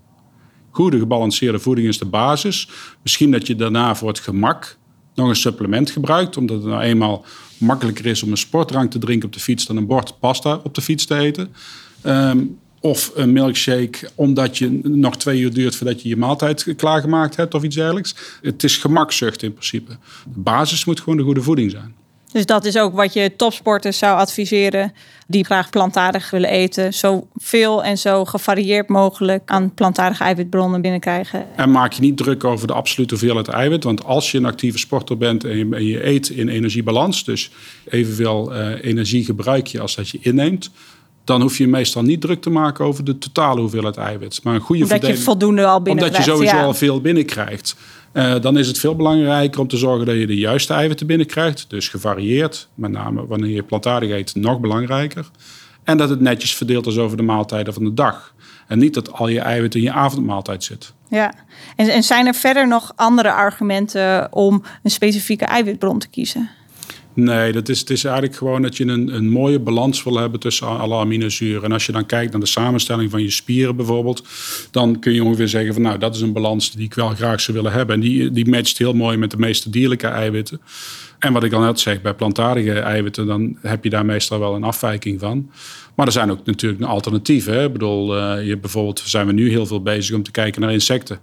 Goede 0.76 1.00
gebalanceerde 1.00 1.60
voeding 1.60 1.88
is 1.88 1.98
de 1.98 2.06
basis. 2.06 2.70
Misschien 3.02 3.32
dat 3.32 3.48
je 3.48 3.56
daarna 3.56 3.96
voor 3.96 4.08
het 4.08 4.20
gemak 4.20 4.78
nog 5.14 5.30
een 5.30 5.36
supplement 5.36 5.92
gebruikt, 5.92 6.38
omdat 6.38 6.58
het 6.58 6.66
nou 6.66 6.82
eenmaal 6.82 7.26
makkelijker 7.58 8.06
is 8.06 8.24
om 8.24 8.32
een 8.32 8.38
sportdrank 8.38 8.92
te 8.92 9.00
drinken 9.00 9.28
op 9.28 9.34
de 9.34 9.40
fiets 9.40 9.66
dan 9.66 9.78
een 9.78 9.86
bord 9.86 10.20
pasta 10.20 10.60
op 10.64 10.76
de 10.76 10.82
fiets 10.82 11.06
te 11.06 11.16
eten. 11.16 11.54
Um, 12.06 12.58
of 12.80 13.12
een 13.16 13.34
milkshake 13.34 14.10
omdat 14.16 14.58
je 14.58 14.80
nog 14.84 15.18
twee 15.18 15.40
uur 15.40 15.54
duurt 15.54 15.76
voordat 15.76 16.02
je 16.02 16.10
je 16.10 16.18
maaltijd 16.18 16.76
klaargemaakt 16.76 17.36
hebt 17.36 17.54
of 17.54 17.64
iets 17.64 17.76
dergelijks. 17.76 18.16
Het 18.42 18.64
is 18.64 18.78
gemakzucht 18.78 19.44
in 19.44 19.54
principe. 19.54 19.92
De 20.34 20.40
basis 20.40 20.86
moet 20.86 21.00
gewoon 21.00 21.18
de 21.18 21.24
goede 21.24 21.42
voeding 21.42 21.72
zijn. 21.72 21.96
Dus 22.32 22.46
dat 22.46 22.66
is 22.66 22.78
ook 22.78 22.94
wat 22.94 23.14
je 23.14 23.36
topsporters 23.36 23.98
zou 23.98 24.18
adviseren 24.18 24.94
die 25.28 25.46
graag 25.46 25.70
plantaardig 25.70 26.30
willen 26.30 26.50
eten. 26.50 26.94
Zo 26.94 27.28
veel 27.36 27.84
en 27.84 27.98
zo 27.98 28.26
gevarieerd 28.26 28.90
mogelijk 28.90 29.42
aan 29.46 29.74
plantaardige 29.74 30.24
eiwitbronnen 30.24 30.82
binnenkrijgen. 30.82 31.46
En 31.56 31.72
maak 31.72 31.94
je 31.94 32.02
niet 32.02 32.18
druk 32.18 32.44
over 32.44 32.68
de 32.68 32.74
absolute 32.74 33.14
hoeveelheid 33.14 33.48
eiwit. 33.48 33.84
Want 33.84 34.04
als 34.04 34.32
je 34.32 34.38
een 34.38 34.46
actieve 34.46 34.78
sporter 34.78 35.18
bent 35.18 35.44
en 35.44 35.86
je, 35.86 36.06
eet 36.06 36.30
in 36.30 36.48
energiebalans, 36.48 37.24
dus 37.24 37.52
evenveel 37.90 38.56
uh, 38.56 38.84
energie 38.84 39.26
gebruik 39.26 39.68
je 39.68 39.80
als 39.82 39.96
dat 39.96 40.10
je 40.10 40.20
inneemt, 40.22 40.72
dan 41.26 41.42
hoef 41.42 41.58
je 41.58 41.68
meestal 41.68 42.02
niet 42.02 42.22
druk 42.22 42.42
te 42.42 42.50
maken 42.50 42.86
over 42.86 43.04
de 43.04 43.18
totale 43.18 43.60
hoeveelheid 43.60 43.98
eiwit. 43.98 44.44
Maar 44.44 44.56
een 44.56 44.62
goede 44.62 44.84
omdat 44.84 45.08
je 45.08 45.18
voldoende 45.18 45.66
al 45.66 45.82
binnenkrijgt. 45.82 46.28
Omdat 46.28 46.40
je 46.40 46.46
sowieso 46.46 46.68
al 46.68 46.74
veel 46.74 47.02
binnenkrijgt. 47.02 47.76
Uh, 48.14 48.36
dan 48.42 48.58
is 48.58 48.68
het 48.68 48.80
veel 48.80 48.96
belangrijker 48.96 49.60
om 49.60 49.68
te 49.68 49.78
zorgen 49.78 50.06
dat 50.06 50.16
je 50.16 50.28
de 50.28 50.38
juiste 50.38 50.74
eiwitten 50.74 51.08
binnenkrijgt. 51.08 51.66
Dus 51.68 51.88
gevarieerd, 51.88 52.68
met 52.74 52.92
name 52.92 53.28
wanneer 53.28 53.50
je 53.50 53.64
plantaardig 53.64 54.10
eet, 54.10 54.36
nog 54.36 54.60
belangrijker. 54.60 55.30
En 55.84 55.98
dat 55.98 56.10
het 56.10 56.20
netjes 56.20 56.56
verdeeld 56.56 56.88
is 56.88 56.98
over 56.98 57.18
de 57.18 57.24
maaltijden 57.24 57.74
van 57.74 57.84
de 57.84 57.94
dag. 57.94 58.34
En 58.68 58.80
niet 58.80 58.94
dat 58.94 59.12
al 59.12 59.28
je 59.28 59.40
eiwitten 59.40 59.80
in 59.80 59.86
je 59.86 59.92
avondmaaltijd 59.92 60.64
zit. 60.64 60.94
Ja, 61.10 61.34
en, 61.76 61.90
en 61.90 62.04
zijn 62.04 62.26
er 62.28 62.36
verder 62.36 62.68
nog 62.68 62.92
andere 62.96 63.32
argumenten 63.32 64.34
om 64.34 64.64
een 64.84 64.92
specifieke 64.92 65.46
eiwitbron 65.46 66.00
te 66.00 66.08
kiezen? 66.08 66.50
Nee, 67.16 67.52
dat 67.52 67.70
is, 67.70 67.80
het 67.80 67.90
is 67.90 68.04
eigenlijk 68.04 68.36
gewoon 68.36 68.62
dat 68.62 68.78
je 68.78 68.86
een, 68.86 69.16
een 69.16 69.30
mooie 69.30 69.60
balans 69.60 70.04
wil 70.04 70.18
hebben 70.18 70.40
tussen 70.40 70.68
alle 70.68 70.96
aminozuren. 70.96 71.64
En 71.64 71.72
als 71.72 71.86
je 71.86 71.92
dan 71.92 72.06
kijkt 72.06 72.32
naar 72.32 72.42
de 72.42 72.48
samenstelling 72.48 73.12
van 73.12 73.22
je 73.22 73.30
spieren 73.30 73.76
bijvoorbeeld, 73.76 74.28
dan 74.72 75.00
kun 75.00 75.14
je 75.14 75.24
ongeveer 75.24 75.48
zeggen 75.48 75.74
van 75.74 75.82
nou, 75.82 75.98
dat 75.98 76.16
is 76.16 76.22
een 76.22 76.34
balans 76.34 76.72
die 76.72 76.86
ik 76.86 76.94
wel 76.94 77.10
graag 77.10 77.42
zou 77.42 77.58
willen 77.58 77.72
hebben. 77.72 77.96
En 77.96 78.02
die, 78.02 78.32
die 78.32 78.50
matcht 78.50 78.78
heel 78.78 78.94
mooi 78.94 79.18
met 79.18 79.32
de 79.32 79.38
meeste 79.38 79.70
dierlijke 79.70 80.08
eiwitten. 80.08 80.62
En 81.20 81.34
wat 81.34 81.44
ik 81.44 81.54
al 81.54 81.62
net 81.62 81.80
zeg, 81.80 82.02
bij 82.02 82.14
plantaardige 82.14 82.80
eiwitten, 82.80 83.26
dan 83.26 83.58
heb 83.62 83.84
je 83.84 83.90
daar 83.90 84.06
meestal 84.06 84.40
wel 84.40 84.56
een 84.56 84.64
afwijking 84.64 85.20
van. 85.20 85.50
Maar 85.96 86.06
er 86.06 86.12
zijn 86.12 86.32
ook 86.32 86.46
natuurlijk 86.46 86.84
alternatieven. 86.84 87.64
Ik 87.64 87.72
bedoel, 87.72 88.18
uh, 88.18 88.48
je, 88.48 88.58
bijvoorbeeld 88.58 89.02
zijn 89.06 89.28
we 89.28 89.34
nu 89.34 89.50
heel 89.50 89.66
veel 89.66 89.82
bezig 89.82 90.16
om 90.16 90.24
te 90.24 90.32
kijken 90.32 90.62
naar 90.62 90.72
insecten. 90.72 91.20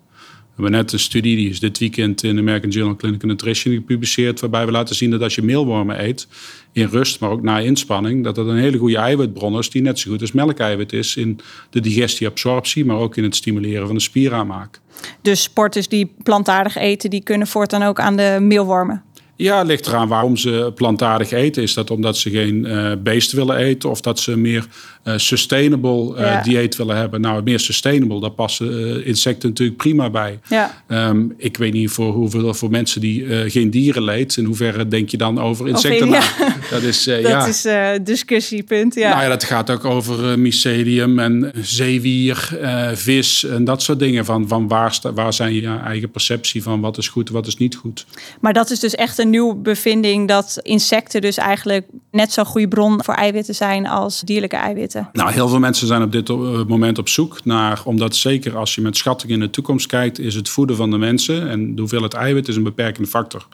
We 0.57 0.63
hebben 0.63 0.81
net 0.81 0.93
een 0.93 0.99
studie, 0.99 1.37
die 1.37 1.51
is 1.51 1.61
dit 1.61 1.79
weekend 1.79 2.23
in 2.23 2.35
de 2.35 2.41
American 2.41 2.71
Journal 2.71 2.93
of 2.93 2.99
Clinical 2.99 3.29
Nutrition 3.29 3.75
gepubliceerd, 3.75 4.41
waarbij 4.41 4.67
we 4.67 4.73
laten 4.73 4.95
zien 4.95 5.11
dat 5.11 5.23
als 5.23 5.35
je 5.35 5.43
meelwormen 5.43 6.05
eet, 6.05 6.29
in 6.73 6.87
rust, 6.87 7.21
maar 7.21 7.31
ook 7.31 7.43
na 7.43 7.59
inspanning, 7.59 8.25
dat 8.25 8.35
dat 8.35 8.47
een 8.47 8.57
hele 8.57 8.79
goede 8.79 8.97
eiwitbron 8.97 9.59
is, 9.59 9.71
die 9.71 9.83
net 9.83 9.99
zo 9.99 10.11
goed 10.11 10.21
als 10.21 10.33
melkeiwit 10.33 10.93
is 10.93 11.17
in 11.17 11.41
de 11.71 11.81
digestie-absorptie, 11.81 12.85
maar 12.85 12.97
ook 12.97 13.17
in 13.17 13.23
het 13.23 13.37
stimuleren 13.37 13.87
van 13.87 13.95
de 13.95 14.03
spieraanmaak. 14.03 14.81
Dus 15.23 15.43
sporters 15.43 15.89
die 15.89 16.15
plantaardig 16.23 16.77
eten, 16.77 17.11
die 17.11 17.23
kunnen 17.23 17.47
voortaan 17.47 17.83
ook 17.83 18.01
aan 18.01 18.17
de 18.17 18.39
meelwormen? 18.41 19.03
Ja, 19.43 19.59
het 19.59 19.67
ligt 19.67 19.87
eraan 19.87 20.09
waarom 20.09 20.37
ze 20.37 20.73
plantaardig 20.75 21.31
eten. 21.31 21.63
Is 21.63 21.75
dat 21.75 21.91
omdat 21.91 22.17
ze 22.17 22.31
geen 22.31 22.65
uh, 22.67 22.93
beest 22.99 23.33
willen 23.33 23.57
eten 23.57 23.91
of 23.91 24.01
dat 24.01 24.21
ze 24.21 24.37
meer 24.37 24.67
uh, 25.05 25.15
sustainable 25.17 26.15
uh, 26.15 26.21
ja. 26.21 26.43
dieet 26.43 26.77
willen 26.77 26.97
hebben? 26.97 27.21
Nou, 27.21 27.43
meer 27.43 27.61
sustainable, 27.61 28.21
daar 28.21 28.31
passen 28.31 29.05
insecten 29.05 29.49
natuurlijk 29.49 29.79
prima 29.79 30.11
bij. 30.11 30.39
Ja. 30.49 30.83
Um, 30.89 31.35
ik 31.37 31.57
weet 31.57 31.73
niet 31.73 31.91
voor 31.91 32.13
hoeveel 32.13 32.55
voor 32.55 32.71
mensen 32.71 33.01
die 33.01 33.51
geen 33.51 33.71
dieren 33.71 34.03
leed. 34.03 34.37
In 34.37 34.45
hoeverre 34.45 34.89
denk 34.89 35.09
je 35.09 35.17
dan 35.17 35.41
over 35.41 35.69
insecten? 35.69 36.11
ja. 36.21 36.23
Dat 36.71 36.83
is, 36.83 37.05
dat 37.05 37.21
ja. 37.21 37.47
is 37.47 37.67
discussiepunt. 38.03 38.95
Ja. 38.95 39.09
Nou 39.09 39.23
ja, 39.23 39.29
dat 39.29 39.45
gaat 39.45 39.71
ook 39.71 39.85
over 39.85 40.39
mycelium 40.39 41.19
en 41.19 41.53
zeewier, 41.61 42.59
vis 42.95 43.45
en 43.45 43.65
dat 43.65 43.83
soort 43.83 43.99
dingen. 43.99 44.25
Van, 44.25 44.49
van 44.49 44.69
waar, 44.69 44.99
waar 45.15 45.33
zijn 45.33 45.55
je 45.55 45.79
eigen 45.85 46.11
perceptie 46.11 46.63
van 46.63 46.81
wat 46.81 46.99
is 46.99 47.09
goed, 47.09 47.31
wat 47.31 47.47
is 47.47 47.57
niet 47.57 47.75
goed? 47.75 48.07
Maar 48.41 48.53
dat 48.53 48.71
is 48.71 48.81
dus 48.81 48.95
echt 48.95 49.19
een 49.19 49.32
nieuwe 49.33 49.55
bevinding 49.55 50.29
dat 50.29 50.59
insecten 50.63 51.21
dus 51.21 51.37
eigenlijk 51.37 51.87
net 52.11 52.33
zo'n 52.33 52.45
goede 52.45 52.69
bron 52.69 53.05
voor 53.05 53.15
eiwitten 53.15 53.55
zijn 53.55 53.87
als 53.87 54.21
dierlijke 54.21 54.57
eiwitten? 54.57 55.09
Nou, 55.13 55.33
heel 55.33 55.49
veel 55.49 55.59
mensen 55.59 55.87
zijn 55.87 56.03
op 56.03 56.13
dit 56.13 56.29
moment 56.69 56.99
op 56.99 57.09
zoek 57.09 57.45
naar, 57.45 57.83
omdat 57.85 58.17
zeker 58.17 58.57
als 58.57 58.75
je 58.75 58.81
met 58.81 58.97
schatting 58.97 59.33
in 59.33 59.41
de 59.41 59.51
toekomst 59.51 59.87
kijkt, 59.87 60.19
is 60.19 60.35
het 60.35 60.49
voeden 60.49 60.77
van 60.77 60.91
de 60.91 60.99
mensen 60.99 61.49
en 61.49 61.75
de 61.75 61.81
hoeveelheid 61.81 62.15
eiwit 62.15 62.49
is 62.49 62.57
een 62.57 62.63
beperkende 62.63 63.09
factor. 63.09 63.47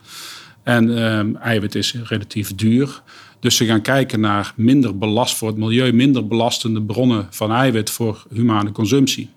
En 0.63 1.03
um, 1.03 1.37
eiwit 1.37 1.75
is 1.75 1.95
relatief 2.05 2.55
duur. 2.55 3.03
Dus 3.41 3.57
ze 3.57 3.65
gaan 3.65 3.83
kijken 3.83 4.21
naar 4.21 4.53
minder 4.57 4.99
belast 4.99 5.37
voor 5.37 5.49
het 5.49 5.57
milieu, 5.57 5.93
minder 5.93 6.27
belastende 6.27 6.83
bronnen 6.83 7.27
van 7.31 7.53
eiwit 7.53 7.91
voor 7.91 8.27
humane 8.33 8.73
consumptie. 8.73 9.31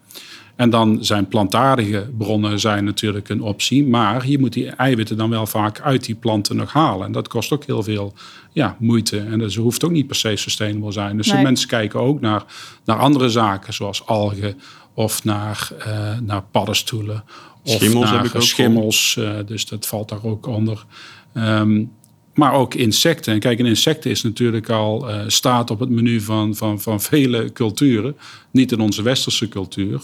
En 0.55 0.69
dan 0.69 0.97
zijn 1.05 1.27
plantaardige 1.27 2.09
bronnen 2.17 2.59
zijn 2.59 2.83
natuurlijk 2.83 3.29
een 3.29 3.41
optie. 3.41 3.87
Maar 3.87 4.27
je 4.27 4.39
moet 4.39 4.53
die 4.53 4.67
eiwitten 4.67 5.17
dan 5.17 5.29
wel 5.29 5.45
vaak 5.45 5.81
uit 5.81 6.05
die 6.05 6.15
planten 6.15 6.55
nog 6.55 6.73
halen. 6.73 7.05
En 7.05 7.11
dat 7.11 7.27
kost 7.27 7.51
ook 7.51 7.65
heel 7.65 7.83
veel 7.83 8.13
ja, 8.51 8.75
moeite. 8.79 9.19
En 9.19 9.39
dat 9.39 9.53
hoeft 9.53 9.83
ook 9.83 9.91
niet 9.91 10.07
per 10.07 10.15
se 10.15 10.35
sustainable 10.35 10.91
zijn. 10.91 11.17
Dus 11.17 11.31
nee. 11.31 11.43
mensen 11.43 11.67
kijken 11.67 11.99
ook 11.99 12.21
naar, 12.21 12.43
naar 12.85 12.97
andere 12.97 13.29
zaken, 13.29 13.73
zoals 13.73 14.05
algen 14.05 14.57
of 14.93 15.23
naar, 15.23 15.69
uh, 15.87 16.19
naar 16.19 16.43
paddenstoelen. 16.51 17.23
Of 17.63 17.71
schimmels 17.71 18.05
naar 18.05 18.17
heb 18.17 18.25
ik 18.25 18.35
ook 18.35 18.41
schimmels. 18.41 19.15
Uh, 19.19 19.31
dus 19.45 19.65
dat 19.65 19.87
valt 19.87 20.09
daar 20.09 20.23
ook 20.23 20.47
onder. 20.47 20.85
Um, 21.33 21.91
maar 22.33 22.53
ook 22.53 22.73
insecten. 22.73 23.33
En 23.33 23.39
kijk, 23.39 23.59
een 23.59 23.65
insecten 23.65 24.11
is 24.11 24.23
natuurlijk 24.23 24.69
al 24.69 25.09
uh, 25.09 25.21
staat 25.27 25.69
op 25.69 25.79
het 25.79 25.89
menu 25.89 26.21
van, 26.21 26.55
van, 26.55 26.81
van 26.81 27.01
vele 27.01 27.51
culturen. 27.51 28.17
Niet 28.51 28.71
in 28.71 28.79
onze 28.79 29.01
westerse 29.01 29.47
cultuur. 29.47 30.01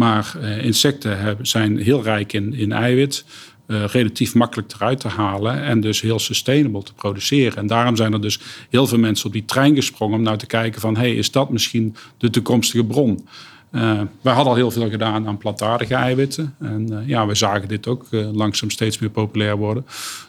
Maar 0.00 0.34
uh, 0.40 0.64
insecten 0.64 1.36
zijn 1.42 1.78
heel 1.78 2.02
rijk 2.02 2.32
in, 2.32 2.54
in 2.54 2.72
eiwit. 2.72 3.24
Uh, 3.66 3.84
relatief 3.84 4.34
makkelijk 4.34 4.72
eruit 4.72 5.00
te 5.00 5.08
halen 5.08 5.62
en 5.62 5.80
dus 5.80 6.00
heel 6.00 6.18
sustainable 6.18 6.82
te 6.82 6.94
produceren. 6.94 7.56
En 7.56 7.66
daarom 7.66 7.96
zijn 7.96 8.12
er 8.12 8.20
dus 8.20 8.40
heel 8.70 8.86
veel 8.86 8.98
mensen 8.98 9.26
op 9.26 9.32
die 9.32 9.44
trein 9.44 9.74
gesprongen 9.74 10.18
om 10.18 10.22
nou 10.22 10.36
te 10.36 10.46
kijken 10.46 10.80
van... 10.80 10.96
hey, 10.96 11.14
is 11.14 11.30
dat 11.30 11.50
misschien 11.50 11.96
de 12.18 12.30
toekomstige 12.30 12.84
bron? 12.84 13.28
Uh, 13.72 14.00
wij 14.20 14.32
hadden 14.32 14.52
al 14.52 14.58
heel 14.58 14.70
veel 14.70 14.90
gedaan 14.90 15.26
aan 15.26 15.38
plantaardige 15.38 15.94
eiwitten. 15.94 16.54
En 16.58 17.02
ja, 17.06 17.26
we 17.26 17.34
zagen 17.34 17.68
dit 17.68 17.86
ook 17.86 18.06
langzaam 18.10 18.70
steeds 18.70 18.98
meer 18.98 19.10
populair 19.10 19.56
worden. 19.56 19.86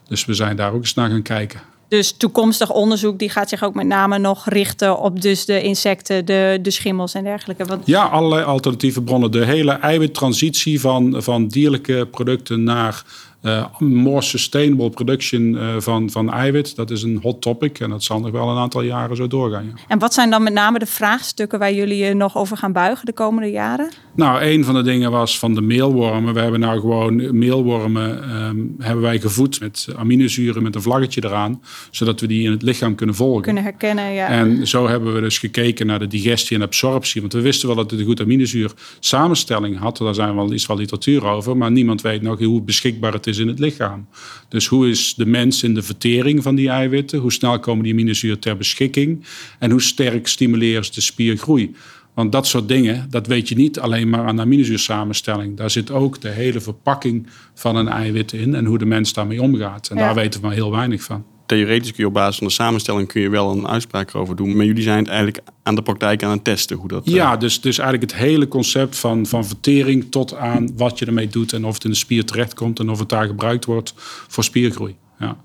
Dus 0.07 0.25
we 0.25 0.33
zijn 0.33 0.55
daar 0.55 0.73
ook 0.73 0.81
eens 0.81 0.93
naar 0.93 1.09
gaan 1.09 1.21
kijken. 1.21 1.61
Dus 1.91 2.11
toekomstig 2.11 2.71
onderzoek 2.71 3.19
die 3.19 3.29
gaat 3.29 3.49
zich 3.49 3.63
ook 3.63 3.73
met 3.73 3.85
name 3.85 4.17
nog 4.17 4.49
richten 4.49 4.99
op 4.99 5.21
dus 5.21 5.45
de 5.45 5.61
insecten, 5.61 6.25
de, 6.25 6.59
de 6.61 6.71
schimmels 6.71 7.13
en 7.13 7.23
dergelijke. 7.23 7.65
Want... 7.65 7.85
Ja, 7.85 8.03
allerlei 8.03 8.43
alternatieve 8.43 9.01
bronnen. 9.01 9.31
De 9.31 9.45
hele 9.45 9.71
eiwittransitie 9.71 10.79
van, 10.79 11.15
van 11.17 11.47
dierlijke 11.47 12.07
producten 12.11 12.63
naar 12.63 13.03
Uh, 13.43 13.65
more 13.79 14.21
sustainable 14.21 14.89
production 14.89 15.41
uh, 15.41 15.75
van, 15.77 16.09
van 16.09 16.31
eiwit, 16.31 16.75
dat 16.75 16.91
is 16.91 17.03
een 17.03 17.19
hot 17.21 17.41
topic. 17.41 17.79
En 17.79 17.89
dat 17.89 18.03
zal 18.03 18.19
nog 18.19 18.31
wel 18.31 18.49
een 18.49 18.57
aantal 18.57 18.81
jaren 18.81 19.15
zo 19.15 19.27
doorgaan. 19.27 19.63
Ja. 19.65 19.71
En 19.87 19.99
wat 19.99 20.13
zijn 20.13 20.29
dan 20.29 20.43
met 20.43 20.53
name 20.53 20.79
de 20.79 20.85
vraagstukken 20.85 21.59
waar 21.59 21.73
jullie 21.73 21.97
je 21.97 22.13
nog 22.13 22.37
over 22.37 22.57
gaan 22.57 22.71
buigen 22.71 23.05
de 23.05 23.13
komende 23.13 23.51
jaren? 23.51 23.89
Nou, 24.15 24.41
een 24.43 24.63
van 24.63 24.73
de 24.73 24.81
dingen 24.81 25.11
was 25.11 25.39
van 25.39 25.53
de 25.53 25.61
meelwormen. 25.61 26.33
We 26.33 26.39
hebben 26.39 26.59
nou 26.59 26.79
gewoon 26.79 27.37
meelwormen 27.37 28.35
um, 28.43 28.75
hebben 28.79 29.01
wij 29.01 29.19
gevoed 29.19 29.59
met 29.59 29.87
aminozuren 29.95 30.63
met 30.63 30.75
een 30.75 30.81
vlaggetje 30.81 31.25
eraan. 31.25 31.61
Zodat 31.91 32.19
we 32.19 32.27
die 32.27 32.43
in 32.43 32.51
het 32.51 32.61
lichaam 32.61 32.95
kunnen 32.95 33.15
volgen. 33.15 33.41
Kunnen 33.41 33.63
herkennen, 33.63 34.11
ja. 34.11 34.27
En 34.27 34.67
zo 34.67 34.87
hebben 34.87 35.13
we 35.13 35.21
dus 35.21 35.37
gekeken 35.37 35.85
naar 35.85 35.99
de 35.99 36.07
digestie 36.07 36.57
en 36.57 36.63
absorptie. 36.63 37.21
Want 37.21 37.33
we 37.33 37.41
wisten 37.41 37.67
wel 37.67 37.77
dat 37.77 37.91
het 37.91 37.99
een 37.99 38.05
goed 38.05 38.21
aminozuur 38.21 38.71
samenstelling 38.99 39.77
had. 39.77 39.97
Daar 39.97 40.13
zijn 40.13 40.35
wel 40.35 40.53
iets 40.53 40.65
van 40.65 40.77
literatuur 40.77 41.25
over. 41.25 41.57
Maar 41.57 41.71
niemand 41.71 42.01
weet 42.01 42.21
nog 42.21 42.39
hoe 42.39 42.61
beschikbaar 42.61 43.13
het 43.13 43.27
is 43.27 43.30
in 43.37 43.47
het 43.47 43.59
lichaam. 43.59 44.07
Dus 44.49 44.67
hoe 44.67 44.89
is 44.89 45.13
de 45.15 45.25
mens 45.25 45.63
in 45.63 45.73
de 45.73 45.81
vertering 45.81 46.43
van 46.43 46.55
die 46.55 46.69
eiwitten? 46.69 47.19
Hoe 47.19 47.31
snel 47.31 47.59
komen 47.59 47.83
die 47.83 47.93
aminozuren 47.93 48.39
ter 48.39 48.57
beschikking? 48.57 49.25
En 49.59 49.71
hoe 49.71 49.81
sterk 49.81 50.27
stimuleren 50.27 50.85
ze 50.85 50.91
de 50.91 51.01
spiergroei? 51.01 51.75
Want 52.13 52.31
dat 52.31 52.47
soort 52.47 52.67
dingen, 52.67 53.07
dat 53.09 53.27
weet 53.27 53.49
je 53.49 53.55
niet 53.55 53.79
alleen 53.79 54.09
maar 54.09 54.25
aan 54.25 54.35
de 54.35 54.41
aminozuursamenstelling. 54.41 55.57
Daar 55.57 55.69
zit 55.69 55.91
ook 55.91 56.21
de 56.21 56.29
hele 56.29 56.61
verpakking 56.61 57.27
van 57.53 57.75
een 57.75 57.87
eiwit 57.87 58.31
in 58.31 58.55
en 58.55 58.65
hoe 58.65 58.77
de 58.77 58.85
mens 58.85 59.13
daarmee 59.13 59.41
omgaat. 59.41 59.89
En 59.89 59.97
daar 59.97 60.15
weten 60.15 60.41
we 60.41 60.47
maar 60.47 60.55
heel 60.55 60.71
weinig 60.71 61.03
van. 61.03 61.25
Theoretisch 61.51 61.91
kun 61.91 62.03
je 62.03 62.07
op 62.07 62.13
basis 62.13 62.37
van 62.37 62.47
de 62.47 62.53
samenstelling 62.53 63.07
kun 63.07 63.21
je 63.21 63.29
wel 63.29 63.51
een 63.51 63.67
uitspraak 63.67 64.15
over 64.15 64.35
doen. 64.35 64.55
Maar 64.55 64.65
jullie 64.65 64.83
zijn 64.83 64.97
het 64.97 65.07
eigenlijk 65.07 65.39
aan 65.63 65.75
de 65.75 65.81
praktijk 65.81 66.23
aan 66.23 66.31
het 66.31 66.43
testen. 66.43 66.77
Hoe 66.77 66.87
dat, 66.87 67.01
ja, 67.09 67.33
uh... 67.33 67.39
dus, 67.39 67.61
dus 67.61 67.77
eigenlijk 67.77 68.11
het 68.11 68.21
hele 68.21 68.47
concept 68.47 68.97
van, 68.97 69.25
van 69.25 69.45
vertering 69.45 70.11
tot 70.11 70.35
aan 70.35 70.71
wat 70.77 70.99
je 70.99 71.05
ermee 71.05 71.27
doet 71.27 71.53
en 71.53 71.65
of 71.65 71.73
het 71.73 71.83
in 71.83 71.89
de 71.89 71.95
spier 71.95 72.25
terechtkomt 72.25 72.79
en 72.79 72.89
of 72.89 72.99
het 72.99 73.09
daar 73.09 73.25
gebruikt 73.25 73.65
wordt 73.65 73.93
voor 74.27 74.43
spiergroei. 74.43 74.95
Ja. 75.19 75.37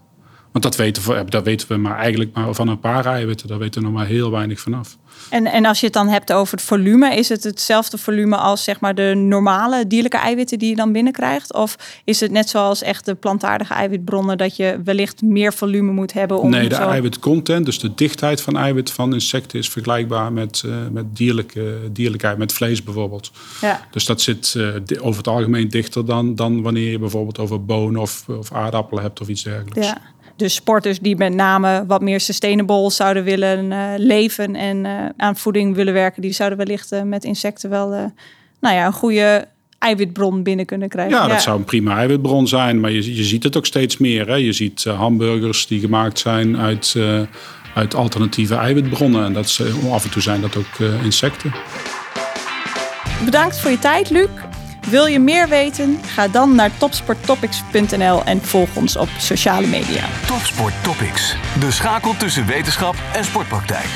Want 0.56 0.68
dat 0.68 0.76
weten, 0.76 1.02
we, 1.02 1.24
dat 1.28 1.44
weten 1.44 1.68
we 1.68 1.76
maar 1.76 1.98
eigenlijk 1.98 2.34
maar 2.34 2.54
van 2.54 2.68
een 2.68 2.80
paar 2.80 3.06
eiwitten. 3.06 3.48
Daar 3.48 3.58
weten 3.58 3.80
we 3.80 3.86
nog 3.86 3.96
maar 3.96 4.06
heel 4.06 4.30
weinig 4.30 4.60
vanaf. 4.60 4.96
En, 5.30 5.46
en 5.46 5.64
als 5.64 5.80
je 5.80 5.84
het 5.84 5.94
dan 5.94 6.08
hebt 6.08 6.32
over 6.32 6.56
het 6.56 6.66
volume, 6.66 7.16
is 7.16 7.28
het 7.28 7.44
hetzelfde 7.44 7.98
volume 7.98 8.36
als 8.36 8.64
zeg 8.64 8.80
maar 8.80 8.94
de 8.94 9.14
normale 9.16 9.86
dierlijke 9.86 10.16
eiwitten 10.16 10.58
die 10.58 10.68
je 10.68 10.76
dan 10.76 10.92
binnenkrijgt? 10.92 11.54
Of 11.54 11.76
is 12.04 12.20
het 12.20 12.30
net 12.30 12.48
zoals 12.48 12.82
echt 12.82 13.04
de 13.04 13.14
plantaardige 13.14 13.74
eiwitbronnen 13.74 14.38
dat 14.38 14.56
je 14.56 14.80
wellicht 14.84 15.22
meer 15.22 15.52
volume 15.52 15.92
moet 15.92 16.12
hebben? 16.12 16.40
Om 16.40 16.50
nee, 16.50 16.68
de 16.68 16.74
zo... 16.74 16.88
eiwitcontent, 16.88 17.64
dus 17.64 17.78
de 17.78 17.94
dichtheid 17.94 18.40
van 18.40 18.56
eiwit 18.56 18.90
van 18.90 19.12
insecten 19.12 19.58
is 19.58 19.68
vergelijkbaar 19.68 20.32
met, 20.32 20.62
uh, 20.66 20.76
met 20.92 21.16
dierlijke, 21.16 21.78
dierlijkheid, 21.92 22.38
met 22.38 22.52
vlees 22.52 22.82
bijvoorbeeld. 22.82 23.30
Ja. 23.60 23.86
Dus 23.90 24.04
dat 24.04 24.20
zit 24.20 24.54
uh, 24.56 24.74
over 25.00 25.18
het 25.18 25.28
algemeen 25.28 25.68
dichter 25.68 26.06
dan, 26.06 26.34
dan 26.34 26.62
wanneer 26.62 26.90
je 26.90 26.98
bijvoorbeeld 26.98 27.38
over 27.38 27.64
bonen 27.64 28.00
of, 28.00 28.24
of 28.28 28.52
aardappelen 28.52 29.02
hebt 29.02 29.20
of 29.20 29.28
iets 29.28 29.42
dergelijks. 29.42 29.86
Ja. 29.86 30.14
Dus 30.36 30.54
sporters 30.54 30.98
die 30.98 31.16
met 31.16 31.34
name 31.34 31.84
wat 31.86 32.00
meer 32.00 32.20
sustainable 32.20 32.90
zouden 32.90 33.24
willen 33.24 33.70
uh, 33.70 33.88
leven 33.96 34.54
en 34.54 34.84
uh, 34.84 35.04
aan 35.16 35.36
voeding 35.36 35.74
willen 35.74 35.92
werken, 35.92 36.22
die 36.22 36.32
zouden 36.32 36.58
wellicht 36.58 36.92
uh, 36.92 37.02
met 37.02 37.24
insecten 37.24 37.70
wel 37.70 37.88
nou 38.60 38.74
ja, 38.74 38.86
een 38.86 38.92
goede 38.92 39.48
eiwitbron 39.78 40.42
binnen 40.42 40.66
kunnen 40.66 40.88
krijgen. 40.88 41.16
Ja, 41.16 41.22
dat 41.22 41.30
ja. 41.30 41.38
zou 41.38 41.58
een 41.58 41.64
prima 41.64 41.96
eiwitbron 41.96 42.48
zijn, 42.48 42.80
maar 42.80 42.90
je, 42.90 43.14
je 43.14 43.24
ziet 43.24 43.42
het 43.42 43.56
ook 43.56 43.66
steeds 43.66 43.96
meer. 43.96 44.26
Hè? 44.26 44.34
Je 44.34 44.52
ziet 44.52 44.84
hamburgers 44.84 45.66
die 45.66 45.80
gemaakt 45.80 46.18
zijn 46.18 46.56
uit, 46.58 46.96
uit 47.74 47.94
alternatieve 47.94 48.54
eiwitbronnen. 48.54 49.24
En 49.24 49.32
dat 49.32 49.44
is, 49.44 49.60
af 49.90 50.04
en 50.04 50.10
toe 50.10 50.22
zijn 50.22 50.40
dat 50.40 50.56
ook 50.56 50.78
insecten. 51.02 51.52
Bedankt 53.24 53.58
voor 53.58 53.70
je 53.70 53.78
tijd, 53.78 54.10
Luc. 54.10 54.28
Wil 54.90 55.06
je 55.06 55.18
meer 55.18 55.48
weten? 55.48 55.98
Ga 56.02 56.28
dan 56.28 56.54
naar 56.54 56.70
topsporttopics.nl 56.76 58.24
en 58.24 58.42
volg 58.42 58.76
ons 58.76 58.96
op 58.96 59.08
sociale 59.18 59.66
media. 59.66 60.04
Topsport 60.26 60.74
Topics, 60.82 61.36
de 61.60 61.70
schakel 61.70 62.16
tussen 62.16 62.46
wetenschap 62.46 62.94
en 63.12 63.24
sportpraktijk. 63.24 63.88